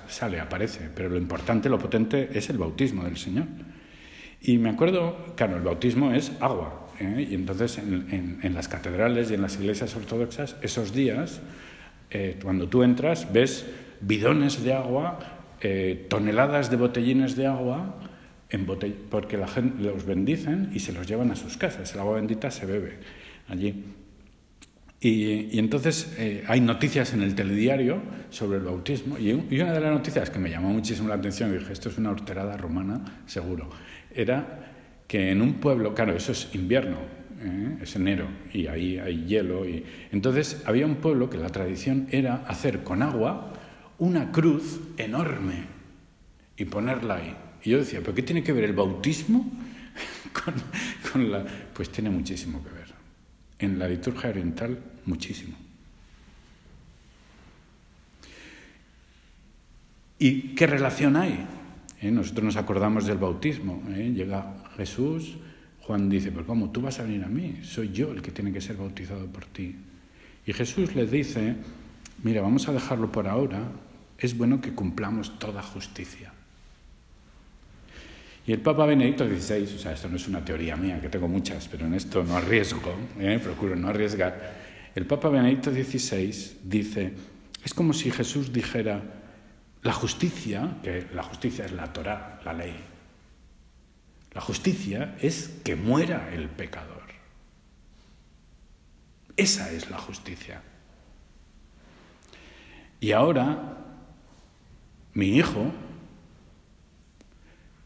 sale, 0.09 0.39
aparece, 0.39 0.91
pero 0.95 1.09
lo 1.09 1.17
importante, 1.17 1.71
lo 1.71 1.79
potente 1.79 2.29
es 2.35 2.51
el 2.51 2.59
bautismo 2.59 3.05
del 3.05 3.17
Señor. 3.17 3.47
Y 4.43 4.59
me 4.59 4.69
acuerdo, 4.69 5.33
claro, 5.35 5.57
el 5.57 5.63
bautismo 5.63 6.13
es 6.13 6.31
agua, 6.41 6.88
¿eh? 7.01 7.27
y 7.31 7.35
entonces 7.35 7.79
en, 7.79 8.55
las 8.55 8.69
catedrales 8.69 9.31
y 9.31 9.35
en 9.35 9.43
las 9.43 9.57
iglesias 9.57 9.95
ortodoxas, 9.97 10.57
esos 10.63 10.93
días, 10.93 11.41
eh, 12.11 12.39
cuando 12.43 12.69
tú 12.69 12.83
entras, 12.83 13.33
ves 13.33 13.67
bidones 14.01 14.63
de 14.65 14.75
agua, 14.75 15.19
eh, 15.61 16.07
toneladas 16.09 16.71
de 16.71 16.77
botellines 16.77 17.37
de 17.37 17.47
agua, 17.47 17.97
en 18.51 18.67
porque 19.11 19.37
la 19.37 19.47
gente 19.47 19.83
los 19.83 20.07
bendicen 20.07 20.71
y 20.73 20.81
se 20.81 20.93
los 20.93 21.07
llevan 21.07 21.31
a 21.31 21.37
sus 21.37 21.59
casas. 21.59 21.93
El 21.93 22.01
agua 22.01 22.15
bendita 22.15 22.51
se 22.51 22.65
bebe 22.65 22.99
allí. 23.49 23.85
Y, 25.01 25.59
entonces 25.59 26.17
hay 26.49 26.61
noticias 26.61 27.13
en 27.13 27.23
el 27.23 27.35
telediario 27.35 28.01
sobre 28.31 28.59
el 28.59 28.65
bautismo 28.65 29.19
y, 29.19 29.33
una 29.33 29.73
de 29.73 29.81
las 29.81 29.93
noticias 29.93 30.31
que 30.31 30.39
me 30.39 30.51
llamó 30.51 30.71
muchísimo 30.71 31.09
la 31.09 31.17
atención, 31.17 31.51
y 31.51 31.59
dije, 31.59 31.73
esto 31.73 31.91
es 31.91 31.99
una 31.99 32.11
horterada 32.11 32.57
romana, 32.57 33.23
seguro, 33.27 33.69
era 34.15 34.78
que 35.09 35.31
en 35.31 35.41
un 35.41 35.55
pueblo, 35.55 35.95
claro, 35.95 36.15
eso 36.15 36.33
es 36.33 36.51
invierno, 36.55 36.99
¿eh? 37.41 37.79
es 37.83 37.97
enero, 37.97 38.29
y 38.53 38.67
ahí 38.67 38.99
hay 38.99 39.25
hielo. 39.25 39.67
Y... 39.67 39.85
Entonces 40.13 40.63
había 40.67 40.87
un 40.87 40.97
pueblo 40.97 41.31
que 41.31 41.39
la 41.39 41.49
tradición 41.49 42.07
era 42.11 42.45
hacer 42.47 42.85
con 42.85 43.03
agua 43.03 43.55
una 43.97 44.31
cruz 44.31 44.81
enorme 44.99 45.65
y 46.59 46.67
ponerla 46.67 47.17
ahí. 47.17 47.35
Y 47.65 47.71
yo 47.71 47.79
decía, 47.79 48.01
¿pero 48.01 48.15
qué 48.15 48.23
tiene 48.23 48.45
que 48.45 48.53
ver 48.53 48.65
el 48.65 48.75
bautismo 48.75 49.51
con, 51.13 51.31
la...? 51.31 51.45
Pues 51.73 51.91
tiene 51.91 52.11
muchísimo 52.11 52.63
que 52.63 52.71
ver. 52.71 52.89
En 53.59 53.79
la 53.79 53.89
liturgia 53.89 54.29
oriental, 54.29 54.79
muchísimo. 55.07 55.57
¿Y 60.19 60.55
qué 60.55 60.67
relación 60.67 61.17
hay? 61.17 61.47
¿Eh? 62.03 62.11
Nosotros 62.11 62.45
nos 62.45 62.57
acordamos 62.57 63.07
del 63.07 63.19
bautismo. 63.19 63.83
¿eh? 63.91 64.13
Llega 64.15 64.68
Jesús, 64.79 65.37
Juan 65.83 66.09
dice, 66.09 66.31
pero 66.31 66.47
¿cómo? 66.47 66.71
Tú 66.71 66.81
vas 66.81 67.01
a 67.01 67.03
venir 67.03 67.25
a 67.25 67.29
mí, 67.29 67.61
soy 67.63 67.91
yo 67.93 68.13
el 68.13 68.23
que 68.23 68.31
tiene 68.31 68.53
que 68.53 68.61
ser 68.61 68.77
bautizado 68.77 69.27
por 69.27 69.45
ti. 69.47 69.75
Y 70.47 70.53
Jesús 70.53 70.95
le 70.95 71.07
dice, 71.07 71.57
mira, 72.23 72.41
vamos 72.41 72.69
a 72.69 72.73
dejarlo 72.73 73.11
por 73.11 73.27
ahora, 73.27 73.73
es 74.17 74.39
bueno 74.39 74.61
que 74.61 74.73
cumplamos 74.73 75.39
toda 75.39 75.63
justicia. 75.63 76.33
Y 78.47 78.53
el 78.53 78.61
Papa 78.61 78.87
Benedicto 78.87 79.27
XVI, 79.27 79.75
o 79.75 79.79
sea, 79.79 79.93
esto 79.93 80.09
no 80.09 80.17
es 80.17 80.29
una 80.29 80.45
teoría 80.45 80.77
mía, 80.77 81.01
que 81.01 81.09
tengo 81.09 81.29
muchas, 81.29 81.69
pero 81.69 81.87
en 81.87 81.95
esto 81.95 82.23
no 82.23 82.37
arriesgo, 82.37 82.95
¿eh? 83.19 83.41
procuro 83.43 83.77
no 83.77 83.89
arriesgar. 83.89 84.57
El 84.95 85.07
Papa 85.07 85.29
Benedicto 85.29 85.71
XVI 85.71 86.59
dice, 86.65 87.13
es 87.65 87.75
como 87.75 87.93
si 87.93 88.11
Jesús 88.11 88.53
dijera, 88.53 89.03
la 89.83 89.93
justicia, 89.93 90.79
que 90.83 91.07
la 91.15 91.23
justicia 91.25 91.65
es 91.65 91.73
la 91.73 91.93
Torah, 91.93 92.41
la 92.45 92.53
ley, 92.53 92.75
la 94.39 94.45
justicia 94.45 95.17
es 95.21 95.49
que 95.65 95.75
muera 95.75 96.33
el 96.33 96.49
pecador. 96.49 97.03
Esa 99.37 99.73
es 99.73 99.91
la 99.91 99.99
justicia. 99.99 100.63
Y 103.01 103.11
ahora 103.11 103.79
mi 105.13 105.31
hijo 105.37 105.73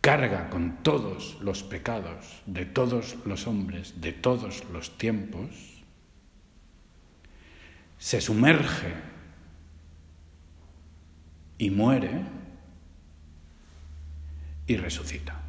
carga 0.03 0.51
con 0.51 0.83
todos 0.83 1.39
los 1.41 1.63
pecados 1.63 2.43
de 2.45 2.67
todos 2.67 3.17
los 3.25 3.47
hombres, 3.47 4.03
de 4.03 4.13
todos 4.13 4.65
los 4.71 4.99
tiempos, 4.99 5.83
se 7.97 8.21
sumerge 8.21 8.93
y 11.57 11.71
muere 11.71 12.27
y 14.67 14.77
resucita. 14.77 15.42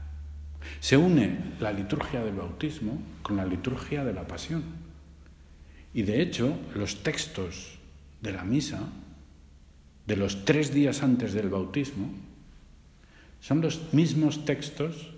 Se 0.84 0.98
une 0.98 1.56
la 1.62 1.72
liturgia 1.72 2.22
del 2.26 2.36
bautismo 2.36 3.00
con 3.22 3.38
la 3.38 3.46
liturgia 3.46 4.04
de 4.04 4.12
la 4.12 4.28
pasión. 4.28 4.64
Y 5.94 6.04
de 6.04 6.22
hecho, 6.22 6.60
los 6.76 7.04
textos 7.04 7.80
de 8.20 8.34
la 8.34 8.44
misa, 8.44 8.82
de 10.06 10.18
los 10.18 10.44
tres 10.44 10.74
días 10.74 11.02
antes 11.02 11.32
del 11.32 11.48
bautismo, 11.48 12.12
son 13.40 13.62
los 13.62 13.94
mismos 13.94 14.44
textos 14.44 15.14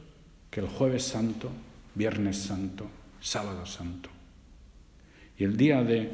que 0.52 0.60
el 0.60 0.68
jueves 0.68 1.02
santo, 1.02 1.50
viernes 1.96 2.38
santo, 2.38 2.86
sábado 3.20 3.66
santo. 3.66 4.12
Y 5.36 5.46
el 5.46 5.58
día 5.58 5.82
de 5.82 6.12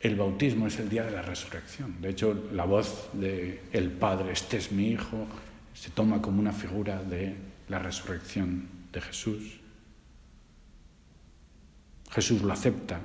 el 0.00 0.16
bautismo 0.16 0.66
es 0.66 0.80
el 0.80 0.88
día 0.88 1.04
de 1.04 1.12
la 1.12 1.22
resurrección. 1.22 2.00
De 2.02 2.08
hecho, 2.08 2.48
la 2.52 2.64
voz 2.64 3.10
de 3.12 3.62
el 3.72 3.92
Padre, 3.92 4.32
este 4.32 4.56
es 4.56 4.72
mi 4.72 4.88
Hijo, 4.88 5.24
se 5.72 5.90
toma 5.90 6.20
como 6.20 6.40
una 6.40 6.52
figura 6.52 7.00
de 7.04 7.56
la 7.68 7.78
resurrección 7.78 8.68
de 8.92 9.00
Jesús. 9.00 9.60
Jesús 12.10 12.42
lo 12.42 12.52
acepta 12.52 13.00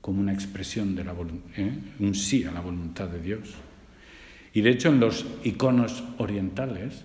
como 0.00 0.20
una 0.20 0.32
expresión 0.32 0.94
de 0.96 1.04
la 1.04 1.14
¿eh? 1.56 1.78
un 2.00 2.14
sí 2.14 2.44
a 2.44 2.50
la 2.50 2.60
voluntad 2.60 3.08
de 3.08 3.20
Dios. 3.20 3.54
Y 4.52 4.62
de 4.62 4.70
hecho 4.70 4.88
en 4.88 5.00
los 5.00 5.26
iconos 5.44 6.02
orientales 6.18 7.04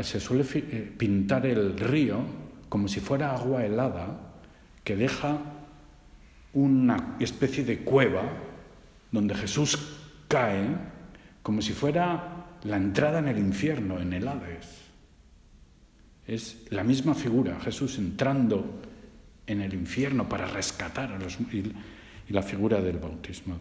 se 0.00 0.20
suele 0.20 0.44
eh, 0.54 0.92
pintar 0.96 1.46
el 1.46 1.78
río 1.78 2.20
como 2.68 2.88
si 2.88 3.00
fuera 3.00 3.34
agua 3.34 3.64
helada 3.64 4.32
que 4.82 4.96
deja 4.96 5.38
una 6.54 7.16
especie 7.20 7.64
de 7.64 7.78
cueva 7.80 8.22
donde 9.10 9.34
Jesús 9.34 9.78
cae 10.28 10.66
como 11.42 11.62
si 11.62 11.72
fuera 11.72 12.41
la 12.64 12.76
entrada 12.76 13.18
en 13.18 13.28
el 13.28 13.38
infierno, 13.38 14.00
en 14.00 14.12
el 14.12 14.28
Hades. 14.28 14.82
Es 16.26 16.66
la 16.70 16.84
misma 16.84 17.14
figura, 17.14 17.58
Jesús 17.60 17.98
entrando 17.98 18.80
en 19.46 19.60
el 19.60 19.74
infierno 19.74 20.28
para 20.28 20.46
rescatar 20.46 21.12
a 21.12 21.18
los... 21.18 21.38
y, 21.52 21.72
la 22.28 22.42
figura 22.42 22.80
del 22.80 22.96
bautismo. 22.96 23.58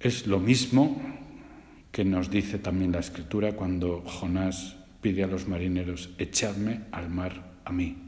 Es 0.00 0.26
lo 0.26 0.40
mismo 0.40 0.98
que 1.90 2.06
nos 2.06 2.30
dice 2.30 2.58
también 2.58 2.92
la 2.92 3.00
Escritura 3.00 3.52
cuando 3.54 4.00
Jonás 4.00 4.76
pide 5.02 5.24
a 5.24 5.26
los 5.26 5.46
marineros, 5.48 6.10
echadme 6.16 6.84
al 6.90 7.10
mar 7.10 7.52
a 7.66 7.72
mí. 7.72 7.98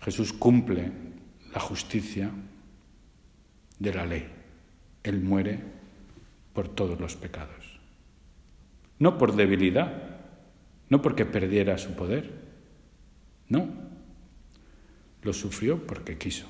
Jesús 0.00 0.32
cumple 0.32 0.92
la 1.52 1.58
justicia 1.58 2.30
de 3.78 3.94
la 3.94 4.06
ley. 4.06 4.28
Él 5.02 5.20
muere 5.20 5.77
por 6.58 6.66
todos 6.66 6.98
los 6.98 7.14
pecados. 7.14 7.78
No 8.98 9.16
por 9.16 9.36
debilidad, 9.36 10.18
no 10.88 11.00
porque 11.00 11.24
perdiera 11.24 11.78
su 11.78 11.92
poder, 11.94 12.32
no. 13.48 13.68
Lo 15.22 15.32
sufrió 15.32 15.86
porque 15.86 16.18
quiso. 16.18 16.48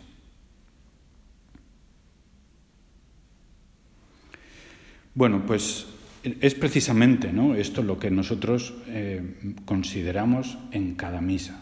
Bueno, 5.12 5.44
pues 5.44 5.88
es 6.23 6.55
precisamente 6.55 7.31
¿no? 7.31 7.55
esto 7.55 7.83
lo 7.83 7.99
que 7.99 8.11
nosotros 8.11 8.73
eh, 8.87 9.53
consideramos 9.66 10.57
en 10.71 10.94
cada 10.94 11.21
misa 11.21 11.61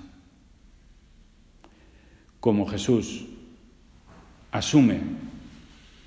como 2.39 2.65
Jesús 2.69 3.27
asume 4.53 5.01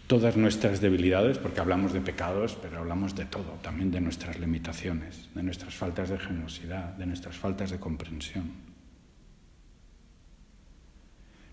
todas 0.10 0.36
nuestras 0.36 0.82
debilidades, 0.82 1.38
porque 1.38 1.60
hablamos 1.60 1.94
de 1.94 2.02
pecados, 2.02 2.58
pero 2.60 2.80
hablamos 2.80 3.14
de 3.14 3.26
todo, 3.26 3.60
también 3.62 3.92
de 3.92 4.02
nuestras 4.02 4.40
limitaciones, 4.40 5.30
de 5.36 5.44
nuestras 5.44 5.76
faltas 5.76 6.10
de 6.10 6.18
generosidad, 6.18 6.96
de 6.96 7.06
nuestras 7.06 7.38
faltas 7.38 7.70
de 7.70 7.80
comprensión. 7.80 8.50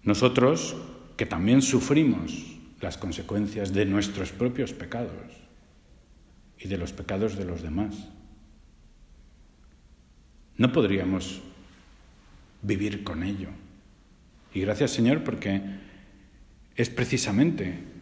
Nosotros, 0.05 0.75
que 1.19 1.27
también 1.27 1.61
sufrimos 1.61 2.57
las 2.81 2.97
consecuencias 2.97 3.75
de 3.75 3.85
nuestros 3.85 4.33
propios 4.33 4.73
pecados 4.73 5.37
y 6.59 6.67
de 6.67 6.79
los 6.79 6.95
pecados 6.95 7.37
de 7.37 7.45
los 7.45 7.61
demás. 7.61 8.09
no 10.57 10.73
podríamos 10.73 11.43
vivir 12.63 13.05
con 13.05 13.23
ello. 13.23 13.51
Y 14.55 14.63
gracias 14.63 14.93
Señor 14.93 15.23
porque 15.25 15.61
es 16.75 16.89
precisamente 16.89 17.96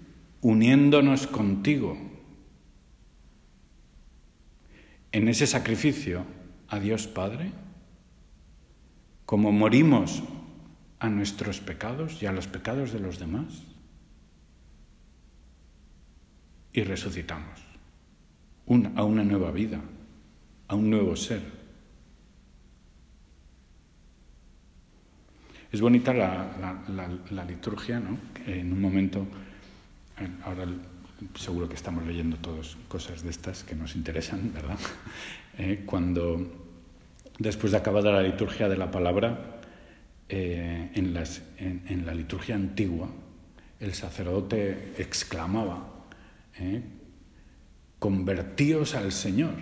uniéndonos 0.44 1.26
contigo 1.26 1.96
en 5.10 5.28
ese 5.28 5.46
sacrificio 5.46 6.26
a 6.68 6.78
Dios 6.78 7.06
Padre, 7.06 7.50
como 9.24 9.52
morimos 9.52 10.22
a 10.98 11.08
nuestros 11.08 11.60
pecados 11.60 12.22
y 12.22 12.26
a 12.26 12.32
los 12.32 12.46
pecados 12.46 12.92
de 12.92 13.00
los 13.00 13.18
demás, 13.18 13.62
y 16.74 16.82
resucitamos 16.82 17.64
a 18.96 19.04
una 19.04 19.24
nueva 19.24 19.50
vida, 19.50 19.80
a 20.68 20.74
un 20.74 20.90
nuevo 20.90 21.16
ser. 21.16 21.40
Es 25.72 25.80
bonita 25.80 26.12
la, 26.12 27.44
liturgia, 27.48 27.98
¿no? 27.98 28.18
En 28.46 28.74
un 28.74 28.80
momento, 28.80 29.26
ahora 30.44 30.66
seguro 31.34 31.68
que 31.68 31.74
estamos 31.74 32.06
leyendo 32.06 32.36
todos 32.36 32.76
cosas 32.88 33.22
de 33.22 33.30
estas 33.30 33.64
que 33.64 33.74
nos 33.74 33.96
interesan, 33.96 34.52
¿verdad? 34.52 34.78
Eh, 35.56 35.84
cuando 35.86 36.50
después 37.38 37.70
de 37.70 37.78
acabada 37.78 38.10
la 38.10 38.24
liturgia 38.24 38.68
de 38.68 38.76
la 38.76 38.90
palabra, 38.90 39.60
eh, 40.28 40.90
en, 40.96 42.04
la 42.04 42.12
liturgia 42.12 42.56
antigua, 42.56 43.08
el 43.78 43.94
sacerdote 43.94 44.94
exclamaba, 44.98 46.02
¿eh? 46.58 46.82
convertíos 48.00 48.96
al 48.96 49.12
Señor. 49.12 49.54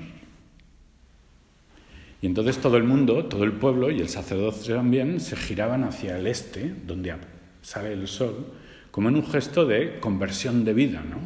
Y 2.23 2.27
entonces 2.27 2.57
todo 2.57 2.79
el 2.79 2.85
mundo, 2.85 3.27
todo 3.27 3.45
el 3.45 3.53
pueblo 3.53 3.91
y 3.91 4.01
el 4.01 4.09
sacerdote 4.09 4.73
también 4.73 5.21
se 5.21 5.37
giraban 5.37 5.85
hacia 5.85 6.17
el 6.17 6.27
este, 6.27 6.75
donde 6.87 7.15
sale 7.61 7.93
el 7.93 8.09
sol, 8.09 8.47
como 8.93 9.09
en 9.09 9.17
un 9.17 9.27
gesto 9.27 9.67
de 9.67 9.99
conversión 9.99 10.65
de 10.65 10.73
vida, 10.73 11.03
¿no? 11.03 11.19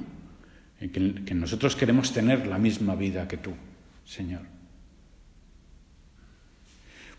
Que, 0.78 1.34
nosotros 1.34 1.76
queremos 1.76 2.12
tener 2.12 2.46
la 2.46 2.56
misma 2.56 2.94
vida 2.94 3.28
que 3.28 3.36
tú, 3.36 3.52
Señor. 4.06 4.42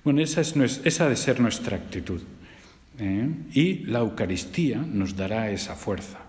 Bueno, 0.04 0.22
esa, 0.22 0.42
es, 0.42 0.56
esa 0.84 1.06
ha 1.06 1.10
de 1.10 1.16
ser 1.16 1.40
nuestra 1.40 1.78
actitud. 1.78 2.22
¿eh? 2.98 3.30
Y 3.54 3.86
la 3.86 4.00
Eucaristía 4.00 4.78
nos 4.78 5.16
dará 5.16 5.52
esa 5.52 5.76
fuerza 5.76 6.28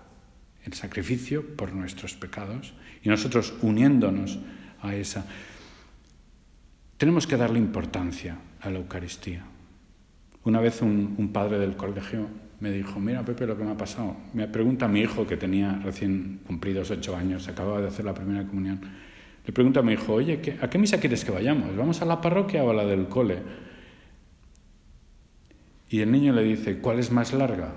el 0.65 0.73
sacrificio 0.73 1.55
por 1.55 1.73
nuestros 1.73 2.13
pecados 2.13 2.73
y 3.03 3.09
nosotros 3.09 3.53
uniéndonos 3.61 4.39
a 4.81 4.95
esa. 4.95 5.25
Tenemos 6.97 7.27
que 7.27 7.37
darle 7.37 7.59
importancia 7.59 8.37
a 8.61 8.69
la 8.69 8.79
Eucaristía. 8.79 9.45
Una 10.43 10.59
vez 10.59 10.81
un, 10.81 11.31
padre 11.33 11.59
del 11.59 11.75
colegio 11.75 12.27
me 12.59 12.71
dijo, 12.71 12.99
mira 12.99 13.23
Pepe 13.23 13.47
lo 13.47 13.57
que 13.57 13.63
me 13.63 13.71
ha 13.71 13.77
pasado. 13.77 14.17
Me 14.33 14.47
pregunta 14.47 14.85
a 14.85 14.87
mi 14.87 15.01
hijo 15.01 15.25
que 15.25 15.37
tenía 15.37 15.79
recién 15.83 16.41
cumplidos 16.45 16.91
ocho 16.91 17.15
años, 17.15 17.47
acababa 17.47 17.81
de 17.81 17.87
hacer 17.87 18.05
la 18.05 18.13
primera 18.13 18.45
comunión. 18.45 18.81
Le 19.45 19.53
pregunta 19.53 19.79
a 19.79 19.83
mi 19.83 19.93
hijo, 19.93 20.13
oye, 20.13 20.57
¿a 20.61 20.69
qué 20.69 20.77
misa 20.77 20.99
quieres 20.99 21.23
que 21.23 21.31
vayamos? 21.31 21.75
¿Vamos 21.75 22.01
a 22.01 22.05
la 22.05 22.21
parroquia 22.21 22.63
o 22.63 22.71
a 22.71 22.73
la 22.73 22.85
del 22.85 23.07
cole? 23.07 23.37
Y 25.89 26.01
el 26.01 26.11
niño 26.11 26.33
le 26.33 26.43
dice, 26.43 26.79
¿cuál 26.79 26.99
es 26.99 27.11
más 27.11 27.33
larga? 27.33 27.73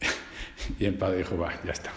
Y 0.78 0.86
el 0.86 0.94
padre 0.94 1.18
dijo, 1.18 1.38
va, 1.38 1.52
ya 1.64 1.72
está. 1.72 1.92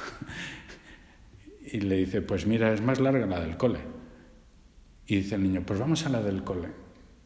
Y 1.71 1.79
le 1.81 1.95
dice, 1.95 2.21
pues 2.21 2.45
mira, 2.45 2.73
es 2.73 2.81
más 2.81 2.99
larga 2.99 3.25
la 3.25 3.39
del 3.39 3.57
cole. 3.57 3.79
Y 5.07 5.17
dice 5.17 5.35
el 5.35 5.43
niño, 5.43 5.63
pues 5.65 5.79
vamos 5.79 6.05
a 6.05 6.09
la 6.09 6.21
del 6.21 6.43
cole, 6.43 6.67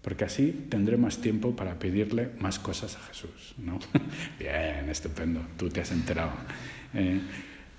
porque 0.06 0.26
así 0.26 0.68
tendré 0.70 0.98
más 0.98 1.18
tiempo 1.18 1.56
para 1.56 1.80
pedirle 1.80 2.30
más 2.38 2.60
cosas 2.60 2.96
a 2.96 3.00
Jesús. 3.08 3.56
¿no? 3.58 3.80
Bien, 4.40 4.88
estupendo, 4.88 5.42
tú 5.58 5.68
te 5.70 5.82
has 5.82 5.92
enterado. 5.92 6.34
Eh, 6.94 7.20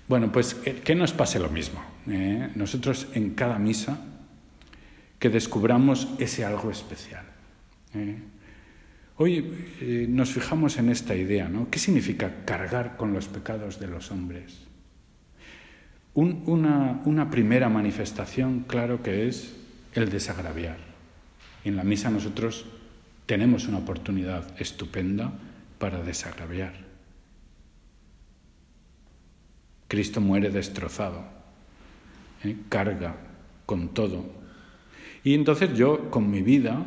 bueno, 0.09 0.29
pues 0.29 0.53
que 0.53 0.93
nos 0.93 1.13
pase 1.13 1.39
lo 1.39 1.47
mismo. 1.47 1.81
Eh, 2.09 2.49
nosotros 2.55 3.07
en 3.13 3.29
cada 3.29 3.57
misa 3.59 4.01
que 5.19 5.29
descubramos 5.29 6.09
ese 6.19 6.43
algo 6.43 6.69
especial. 6.69 7.23
Eh, 7.93 8.17
Hoy 9.19 9.51
eh, 9.81 10.05
nos 10.07 10.29
fijamos 10.29 10.77
en 10.77 10.89
esta 10.89 11.15
idea, 11.15 11.49
¿no? 11.49 11.71
¿Qué 11.71 11.79
significa 11.79 12.45
cargar 12.45 12.97
con 12.97 13.13
los 13.13 13.27
pecados 13.27 13.79
de 13.79 13.87
los 13.87 14.11
hombres? 14.11 14.63
una, 16.13 17.29
primera 17.29 17.69
manifestación, 17.69 18.65
claro 18.67 19.03
que 19.03 19.27
es 19.27 19.55
el 19.93 20.09
desagraviar. 20.09 20.86
En 21.67 21.75
la 21.75 21.83
misa 21.83 22.09
nosotros 22.09 22.63
tenemos 23.25 23.67
una 23.67 23.79
oportunidad 23.79 24.59
estupenda 24.61 25.33
para 25.79 26.01
desagraviar. 26.01 26.73
Cristo 29.89 30.21
muere 30.21 30.49
destrozado, 30.49 31.25
¿eh? 32.45 32.55
carga 32.69 33.17
con 33.65 33.89
todo. 33.89 34.25
Y 35.25 35.33
entonces 35.33 35.77
yo 35.77 36.09
con 36.09 36.31
mi 36.31 36.41
vida 36.41 36.85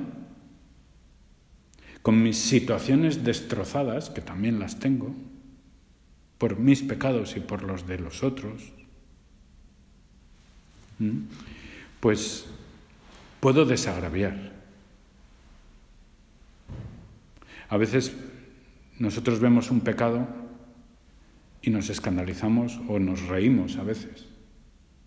con 2.01 2.23
mis 2.23 2.39
situaciones 2.39 3.23
destrozadas, 3.23 4.09
que 4.09 4.23
también 4.23 4.59
las 4.59 4.79
tengo, 4.79 5.15
por 6.39 6.59
mis 6.59 6.83
pecados 6.83 7.37
y 7.37 7.41
por 7.41 7.63
los 7.63 7.87
de 7.87 7.99
los 7.99 8.23
otros, 8.23 8.73
pues 12.01 12.47
puedo 13.41 13.67
desagraviar. 13.67 14.60
A 17.71 17.77
veces 17.77 18.13
nosotros 18.99 19.39
vemos 19.39 19.71
un 19.71 19.81
pecado 19.81 20.29
y 21.63 21.71
nos 21.71 21.89
escandalizamos 21.89 22.81
o 22.89 22.99
nos 22.99 23.23
reímos 23.29 23.77
a 23.77 23.85
veces. 23.85 24.27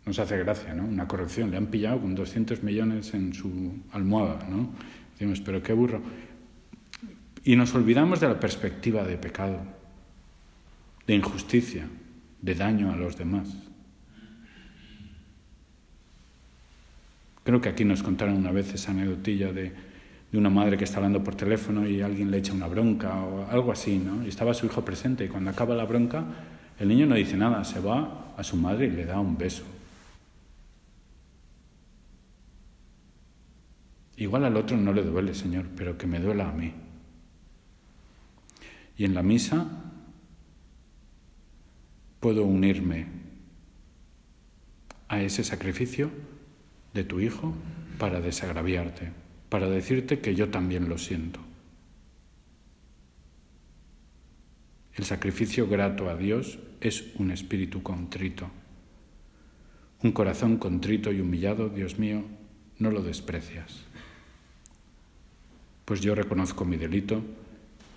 Nos 0.06 0.18
hace 0.18 0.38
gracia, 0.38 0.74
¿no? 0.74 0.86
Una 0.86 1.08
corrección. 1.08 1.52
Le 1.52 1.58
han 1.58 1.68
pillado 1.68 2.00
con 2.00 2.16
200 2.16 2.64
millones 2.64 3.14
en 3.14 3.34
su 3.34 3.74
almohada, 3.92 4.48
¿no? 4.50 4.70
Decimos, 5.12 5.42
pero 5.42 5.62
qué 5.62 5.74
burro. 5.74 6.02
Y 7.44 7.58
nos 7.58 7.76
olvidamos 7.76 8.22
de 8.22 8.30
la 8.30 8.40
perspectiva 8.40 9.04
de 9.04 9.18
pecado, 9.18 9.60
de 11.06 11.16
injusticia, 11.16 11.86
de 12.42 12.56
daño 12.56 12.94
a 12.94 12.96
los 12.96 13.18
demás. 13.18 13.50
Creo 17.44 17.60
que 17.60 17.68
aquí 17.68 17.84
nos 17.84 18.04
contaron 18.04 18.38
una 18.38 18.52
vez 18.52 18.74
esa 18.74 18.92
anecdotilla 18.92 19.52
de, 19.52 19.74
de, 20.34 20.38
una 20.38 20.50
madre 20.50 20.78
que 20.78 20.84
está 20.84 20.98
hablando 20.98 21.24
por 21.24 21.36
teléfono 21.36 21.88
y 21.88 22.02
alguien 22.02 22.30
le 22.30 22.40
echa 22.40 22.52
una 22.52 22.68
bronca 22.68 23.22
o 23.22 23.48
algo 23.50 23.72
así, 23.72 24.00
¿no? 24.00 24.26
Y 24.26 24.30
estaba 24.30 24.54
su 24.54 24.66
hijo 24.66 24.84
presente 24.84 25.24
y 25.24 25.30
cuando 25.30 25.52
acaba 25.52 25.76
la 25.76 25.86
bronca, 25.86 26.26
el 26.80 26.88
niño 26.88 27.06
no 27.06 27.16
dice 27.16 27.38
nada, 27.38 27.64
se 27.64 27.80
va 27.80 28.34
a 28.36 28.44
su 28.44 28.58
madre 28.58 28.88
y 28.88 28.92
le 28.92 29.06
da 29.06 29.20
un 29.20 29.38
beso. 29.38 29.64
Igual 34.18 34.46
al 34.46 34.58
otro 34.58 34.76
no 34.76 34.92
le 34.92 35.04
duele, 35.04 35.34
Señor, 35.34 35.68
pero 35.76 35.98
que 35.98 36.08
me 36.08 36.20
duela 36.20 36.50
a 36.50 36.52
mí. 36.52 36.74
Y 38.98 39.06
en 39.06 39.14
la 39.14 39.24
misa 39.24 39.68
puedo 42.20 42.44
unirme 42.44 43.08
a 45.08 45.22
ese 45.22 45.44
sacrificio 45.44 46.10
de 46.94 47.04
tu 47.04 47.20
Hijo 47.20 47.54
para 47.98 48.22
desagraviarte, 48.22 49.12
para 49.54 49.70
decirte 49.70 50.18
que 50.18 50.34
yo 50.34 50.50
también 50.50 50.90
lo 50.90 50.98
siento. 50.98 51.40
El 54.96 55.06
sacrificio 55.06 55.68
grato 55.68 56.10
a 56.10 56.16
Dios 56.16 56.58
es 56.82 57.12
un 57.20 57.30
espíritu 57.30 57.84
contrito. 57.84 58.50
Un 60.02 60.12
corazón 60.12 60.58
contrito 60.58 61.12
y 61.12 61.22
humillado, 61.22 61.70
Dios 61.70 62.00
mío, 62.00 62.24
no 62.80 62.90
lo 62.90 63.04
desprecias. 63.04 63.82
Pues 65.86 66.02
yo 66.02 66.16
reconozco 66.16 66.66
mi 66.66 66.78
delito 66.78 67.22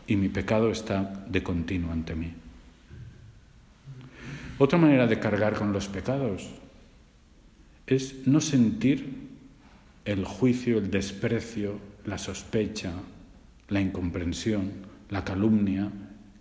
y 0.06 0.16
mi 0.16 0.28
pecado 0.28 0.70
está 0.70 1.24
de 1.26 1.42
continuo 1.42 1.90
ante 1.90 2.14
mí. 2.14 2.34
Otra 4.58 4.76
manera 4.76 5.06
de 5.06 5.18
cargar 5.18 5.54
con 5.54 5.72
los 5.72 5.88
pecados 5.88 6.50
es 7.86 8.26
no 8.26 8.42
sentir 8.42 9.25
el 10.06 10.24
juicio, 10.24 10.78
el 10.78 10.90
desprecio, 10.90 11.78
la 12.06 12.16
sospecha, 12.16 12.92
la 13.68 13.80
incomprensión, 13.80 14.72
la 15.10 15.24
calumnia 15.24 15.90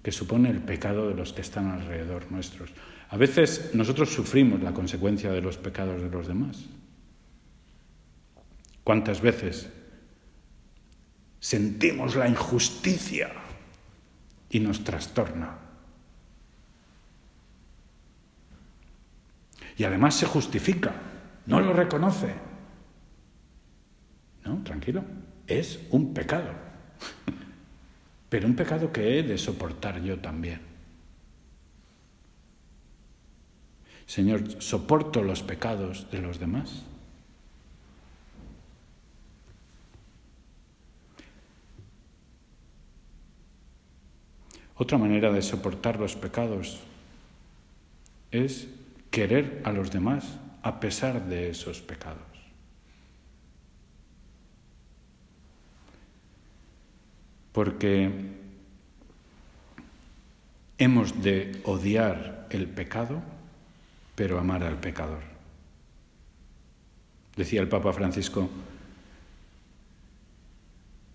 que 0.02 0.14
supone 0.14 0.50
el 0.50 0.60
pecado 0.60 1.10
de 1.10 1.16
los 1.16 1.34
que 1.34 1.42
están 1.42 1.70
alrededor 1.70 2.32
nuestros. 2.32 2.70
A 3.10 3.18
veces 3.18 3.72
nosotros 3.74 4.14
sufrimos 4.14 4.62
la 4.62 4.74
consecuencia 4.74 5.32
de 5.32 5.42
los 5.42 5.58
pecados 5.58 6.02
de 6.02 6.10
los 6.10 6.28
demás. 6.28 6.64
¿Cuántas 8.84 9.20
veces 9.20 9.68
sentimos 11.46 12.16
la 12.16 12.28
injusticia 12.28 13.32
y 14.50 14.60
nos 14.60 14.84
trastorna. 14.84 15.60
Y 19.78 19.84
además 19.84 20.16
se 20.16 20.26
justifica, 20.26 20.94
no 21.46 21.60
lo 21.60 21.74
reconoce. 21.74 22.34
No, 24.56 24.64
tranquilo, 24.64 25.04
es 25.48 25.80
un 25.92 26.14
pecado, 26.14 26.54
pero 28.30 28.48
un 28.48 28.56
pecado 28.56 28.92
que 28.92 29.20
he 29.20 29.24
de 29.24 29.38
soportar 29.38 30.02
yo 30.02 30.20
también. 30.20 30.62
Señor, 34.06 34.62
soporto 34.62 35.24
los 35.24 35.42
pecados 35.42 36.10
de 36.12 36.22
los 36.22 36.40
demás. 36.40 36.84
Otra 44.78 44.98
manera 44.98 45.32
de 45.32 45.42
soportar 45.42 46.00
los 46.00 46.16
pecados 46.16 46.80
es 48.32 48.68
querer 49.10 49.62
a 49.64 49.72
los 49.72 49.92
demás 49.92 50.38
a 50.62 50.80
pesar 50.80 51.26
de 51.26 51.50
esos 51.50 51.82
pecados. 51.82 52.35
Porque 57.56 58.12
hemos 60.78 61.24
de 61.24 61.62
odiar 61.64 62.48
el 62.50 62.68
pecado, 62.68 63.22
pero 64.14 64.38
amar 64.38 64.62
al 64.62 64.78
pecador. 64.78 65.24
Decía 67.38 67.62
el 67.62 67.70
Papa 67.70 67.94
Francisco 67.94 68.50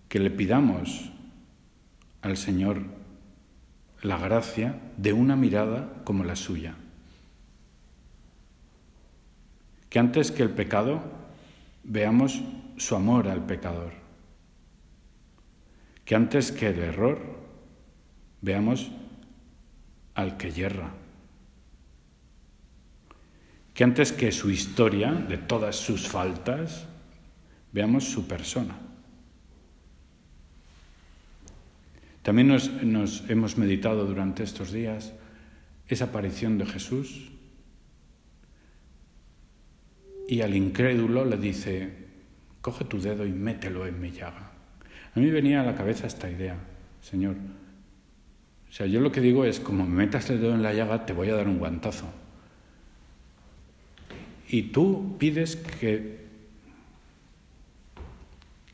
que 0.09 0.17
le 0.17 0.31
pidamos 0.31 1.11
al 2.23 2.37
Señor 2.37 2.85
la 4.01 4.17
gracia 4.17 4.79
de 4.97 5.13
una 5.13 5.35
mirada 5.35 6.01
como 6.03 6.23
la 6.23 6.35
suya. 6.35 6.73
Que 9.91 9.99
antes 9.99 10.31
que 10.31 10.41
el 10.41 10.49
pecado 10.49 11.03
veamos 11.83 12.41
su 12.77 12.95
amor 12.95 13.27
al 13.27 13.45
pecador. 13.45 14.00
Que 16.05 16.15
antes 16.15 16.51
que 16.51 16.67
el 16.69 16.79
error 16.79 17.19
veamos 18.41 18.91
al 20.15 20.37
que 20.37 20.51
yerra. 20.51 20.91
Que 23.73 23.83
antes 23.83 24.11
que 24.11 24.31
su 24.31 24.49
historia, 24.49 25.13
de 25.13 25.37
todas 25.37 25.75
sus 25.75 26.07
faltas, 26.07 26.87
veamos 27.71 28.03
su 28.05 28.27
persona. 28.27 28.77
También 32.21 32.49
nos, 32.49 33.23
hemos 33.29 33.57
meditado 33.57 34.05
durante 34.05 34.43
estos 34.43 34.71
días 34.71 35.13
esa 35.87 36.05
aparición 36.05 36.57
de 36.57 36.65
Jesús 36.65 37.31
y 40.27 40.41
al 40.41 40.55
incrédulo 40.55 41.25
le 41.25 41.37
dice, 41.37 42.07
coge 42.61 42.85
tu 42.85 43.01
dedo 43.01 43.25
y 43.25 43.31
mételo 43.31 43.87
en 43.87 43.99
mi 43.99 44.11
llaga. 44.11 44.50
A 45.15 45.19
mí 45.19 45.29
venía 45.29 45.61
a 45.61 45.65
la 45.65 45.75
cabeza 45.75 46.07
esta 46.07 46.29
idea, 46.29 46.55
Señor. 47.01 47.35
O 48.69 48.73
sea, 48.73 48.85
yo 48.85 49.01
lo 49.01 49.11
que 49.11 49.19
digo 49.21 49.43
es, 49.43 49.59
como 49.59 49.85
me 49.85 50.05
metas 50.05 50.29
el 50.29 50.39
dedo 50.39 50.53
en 50.53 50.63
la 50.63 50.73
llaga, 50.73 51.05
te 51.05 51.13
voy 51.13 51.29
a 51.29 51.35
dar 51.35 51.47
un 51.47 51.59
guantazo. 51.59 52.05
Y 54.47 54.63
tú 54.63 55.17
pides 55.17 55.55
que, 55.55 56.19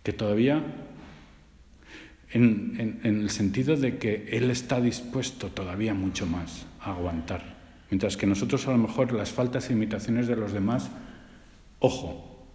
que 0.04 0.14
todavía 0.14 0.64
en, 2.32 3.00
el 3.04 3.30
sentido 3.30 3.76
de 3.76 3.98
que 3.98 4.28
Él 4.32 4.52
está 4.52 4.82
dispuesto 4.82 5.50
todavía 5.50 5.94
mucho 5.94 6.26
más 6.26 6.66
a 6.82 6.92
aguantar. 6.92 7.58
Mientras 7.90 8.18
que 8.18 8.28
nosotros 8.28 8.68
a 8.68 8.72
lo 8.72 8.78
mejor 8.78 9.14
las 9.14 9.32
faltas 9.32 9.70
e 9.70 9.74
imitaciones 9.74 10.28
de 10.28 10.36
los 10.36 10.52
demás, 10.52 10.92
ojo, 11.80 12.46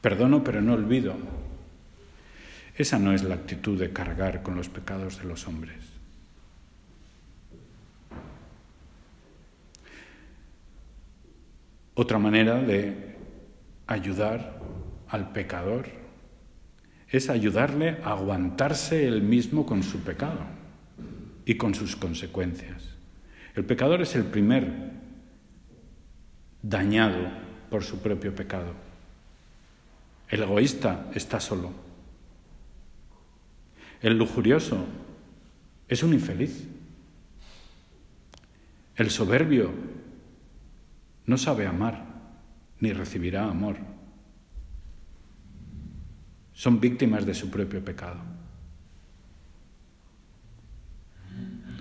perdono 0.00 0.42
pero 0.42 0.60
no 0.60 0.74
olvido. 0.74 1.14
Esa 2.76 2.98
no 2.98 3.12
es 3.12 3.22
la 3.22 3.36
actitud 3.36 3.78
de 3.78 3.92
cargar 3.92 4.42
con 4.42 4.56
los 4.56 4.68
pecados 4.68 5.18
de 5.18 5.24
los 5.24 5.46
hombres. 5.46 5.76
Otra 11.94 12.18
manera 12.18 12.60
de 12.60 13.14
ayudar 13.86 14.60
al 15.08 15.30
pecador 15.30 15.86
es 17.08 17.30
ayudarle 17.30 17.98
a 18.02 18.10
aguantarse 18.10 19.06
él 19.06 19.22
mismo 19.22 19.64
con 19.64 19.84
su 19.84 20.00
pecado 20.00 20.40
y 21.44 21.54
con 21.54 21.74
sus 21.74 21.94
consecuencias. 21.94 22.82
El 23.54 23.64
pecador 23.64 24.02
es 24.02 24.16
el 24.16 24.24
primer 24.24 24.90
dañado 26.60 27.28
por 27.70 27.84
su 27.84 28.00
propio 28.00 28.34
pecado. 28.34 28.72
El 30.28 30.42
egoísta 30.42 31.06
está 31.14 31.38
solo. 31.38 31.83
El 34.04 34.16
lujurioso 34.18 34.86
es 35.88 36.04
un 36.04 36.12
infeliz. 36.12 36.68
El 38.94 39.10
soberbio 39.10 39.72
no 41.26 41.36
sabe 41.38 41.66
amar 41.66 42.04
ni 42.78 42.92
recibirá 42.92 43.48
amor 43.48 43.94
son 46.54 46.80
víctimas 46.80 47.26
de 47.26 47.34
su 47.34 47.50
propio 47.50 47.84
pecado. 47.84 48.20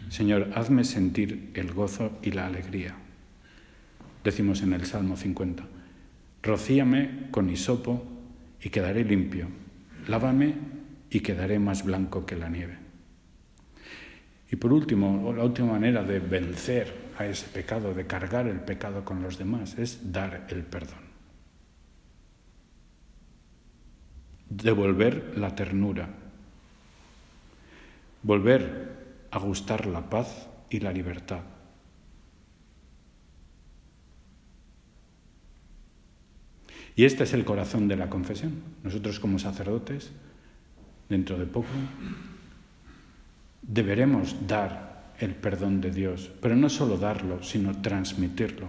Señor, 0.10 0.52
hazme 0.56 0.84
sentir 0.84 1.52
el 1.54 1.72
gozo 1.72 2.18
y 2.22 2.32
la 2.32 2.48
alegría. 2.48 2.96
Decimos 4.24 4.62
en 4.62 4.74
el 4.74 4.86
Salmo 4.86 5.16
50, 5.16 5.64
rocíame 6.42 7.28
con 7.32 7.50
hisopo 7.50 8.04
y 8.62 8.70
quedaré 8.70 9.04
limpio, 9.04 9.48
lávame 10.08 10.56
y 11.14 11.22
quedaré 11.22 11.60
más 11.60 11.86
blanco 11.86 12.26
que 12.26 12.36
la 12.36 12.50
nieve. 12.50 12.78
Y 14.52 14.56
por 14.58 14.74
último, 14.74 15.34
la 15.34 15.44
última 15.44 15.74
manera 15.74 16.04
de 16.04 16.20
vencer 16.20 17.12
a 17.18 17.26
ese 17.26 17.48
pecado, 17.48 17.94
de 17.94 18.06
cargar 18.06 18.48
el 18.48 18.60
pecado 18.60 19.06
con 19.06 19.24
los 19.24 19.38
demás, 19.38 19.78
es 19.78 20.12
dar 20.12 20.48
el 20.50 20.64
perdón. 20.64 21.14
devolver 24.62 25.38
la 25.38 25.56
ternura, 25.56 26.10
volver 28.22 29.28
a 29.32 29.40
gustar 29.40 29.86
la 29.88 30.10
paz 30.10 30.48
y 30.70 30.80
la 30.80 30.92
libertad. 30.92 31.42
Y 36.96 37.06
este 37.06 37.24
es 37.24 37.34
el 37.34 37.44
corazón 37.44 37.88
de 37.88 37.96
la 37.96 38.10
confesión. 38.10 38.62
Nosotros 38.84 39.20
como 39.20 39.40
sacerdotes, 39.40 40.12
dentro 41.14 41.38
de 41.38 41.46
poco, 41.46 41.70
deberemos 43.62 44.48
dar 44.48 45.14
el 45.20 45.36
perdón 45.36 45.80
de 45.80 45.92
Dios, 45.92 46.32
pero 46.42 46.56
no 46.56 46.70
solo 46.70 46.98
darlo, 46.98 47.44
sino 47.44 47.82
transmitirlo. 47.82 48.68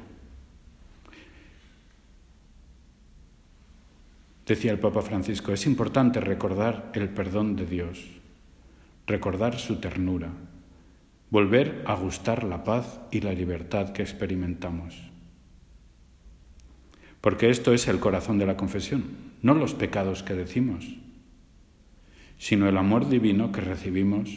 Decía 4.45 4.73
el 4.73 4.79
Papa 4.79 5.01
Francisco, 5.01 5.55
es 5.55 5.65
importante 5.65 6.21
recordar 6.21 6.93
el 6.93 7.09
perdón 7.09 7.57
de 7.57 7.65
Dios, 7.65 8.05
recordar 9.07 9.59
su 9.59 9.81
ternura, 9.81 10.29
volver 11.31 11.83
a 11.87 11.95
gustar 11.95 12.45
la 12.45 12.63
paz 12.63 13.01
y 13.11 13.23
la 13.23 13.33
libertad 13.33 13.95
que 13.95 14.03
experimentamos. 14.03 15.01
Porque 17.23 17.49
esto 17.49 17.73
es 17.73 17.89
el 17.89 18.01
corazón 18.01 18.39
de 18.39 18.45
la 18.45 18.59
confesión, 18.59 19.33
no 19.41 19.55
los 19.55 19.73
pecados 19.73 20.23
que 20.23 20.35
decimos, 20.35 20.85
sino 22.38 22.68
el 22.68 22.77
amor 22.77 23.09
divino 23.09 23.53
que 23.53 23.61
recibimos 23.61 24.31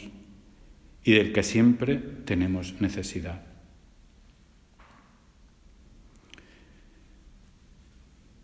y 1.04 1.12
del 1.12 1.32
que 1.32 1.42
siempre 1.42 1.96
tenemos 2.24 2.80
necesidad. 2.80 3.42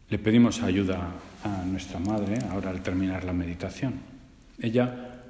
Le 0.09 0.19
pedimos 0.19 0.63
ayuda 0.63 1.13
a 1.43 1.65
nuestra 1.65 1.99
madre 1.99 2.39
ahora 2.51 2.71
al 2.71 2.83
terminar 2.83 3.25
la 3.25 3.33
meditación. 3.33 3.95
Ella 4.61 5.23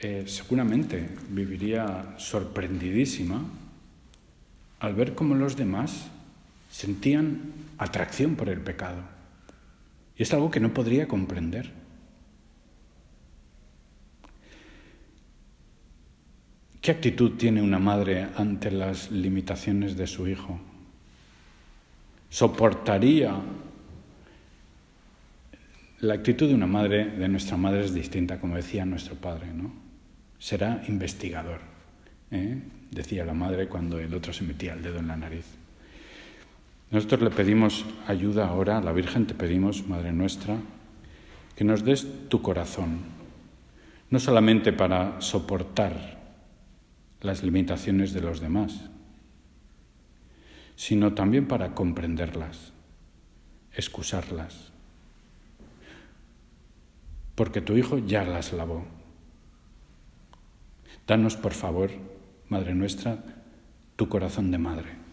eh, 0.00 0.24
seguramente 0.26 1.08
viviría 1.30 2.14
sorprendidísima 2.18 3.42
al 4.80 4.94
ver 4.94 5.14
cómo 5.14 5.34
los 5.34 5.56
demás 5.56 6.08
sentían 6.70 7.52
atracción 7.78 8.36
por 8.36 8.48
el 8.48 8.60
pecado. 8.60 9.02
Y 10.16 10.22
es 10.22 10.32
algo 10.32 10.50
que 10.50 10.60
no 10.60 10.74
podría 10.74 11.08
comprender. 11.08 11.72
¿Qué 16.88 16.92
actitud 16.92 17.32
tiene 17.32 17.60
una 17.60 17.78
madre 17.78 18.28
ante 18.38 18.70
las 18.70 19.10
limitaciones 19.10 19.94
de 19.94 20.06
su 20.06 20.26
hijo? 20.26 20.58
¿Soportaría 22.30 23.34
la 26.00 26.14
actitud 26.14 26.48
de 26.48 26.54
una 26.54 26.66
madre, 26.66 27.04
de 27.04 27.28
nuestra 27.28 27.58
madre, 27.58 27.84
es 27.84 27.92
distinta, 27.92 28.40
como 28.40 28.56
decía 28.56 28.86
nuestro 28.86 29.16
padre, 29.16 29.48
¿no? 29.52 29.70
Será 30.38 30.82
investigador, 30.88 31.60
¿eh? 32.30 32.56
decía 32.90 33.22
la 33.26 33.34
madre 33.34 33.68
cuando 33.68 33.98
el 33.98 34.14
otro 34.14 34.32
se 34.32 34.44
metía 34.44 34.72
el 34.72 34.82
dedo 34.82 34.98
en 35.00 35.08
la 35.08 35.16
nariz. 35.18 35.44
Nosotros 36.90 37.20
le 37.20 37.28
pedimos 37.28 37.84
ayuda 38.06 38.48
ahora, 38.48 38.78
a 38.78 38.80
la 38.80 38.92
Virgen 38.92 39.26
te 39.26 39.34
pedimos, 39.34 39.86
Madre 39.86 40.10
nuestra, 40.10 40.56
que 41.54 41.64
nos 41.64 41.84
des 41.84 42.06
tu 42.30 42.40
corazón, 42.40 43.00
no 44.08 44.18
solamente 44.18 44.72
para 44.72 45.20
soportar 45.20 46.16
las 47.20 47.42
limitaciones 47.42 48.12
de 48.12 48.20
los 48.20 48.40
demás, 48.40 48.90
sino 50.76 51.14
también 51.14 51.48
para 51.48 51.74
comprenderlas, 51.74 52.72
excusarlas, 53.72 54.72
porque 57.34 57.60
tu 57.60 57.76
Hijo 57.76 57.98
ya 57.98 58.24
las 58.24 58.52
lavó. 58.52 58.86
Danos, 61.06 61.36
por 61.36 61.54
favor, 61.54 61.90
Madre 62.48 62.74
nuestra, 62.74 63.18
tu 63.96 64.08
corazón 64.08 64.50
de 64.50 64.56
madre. 64.56 65.07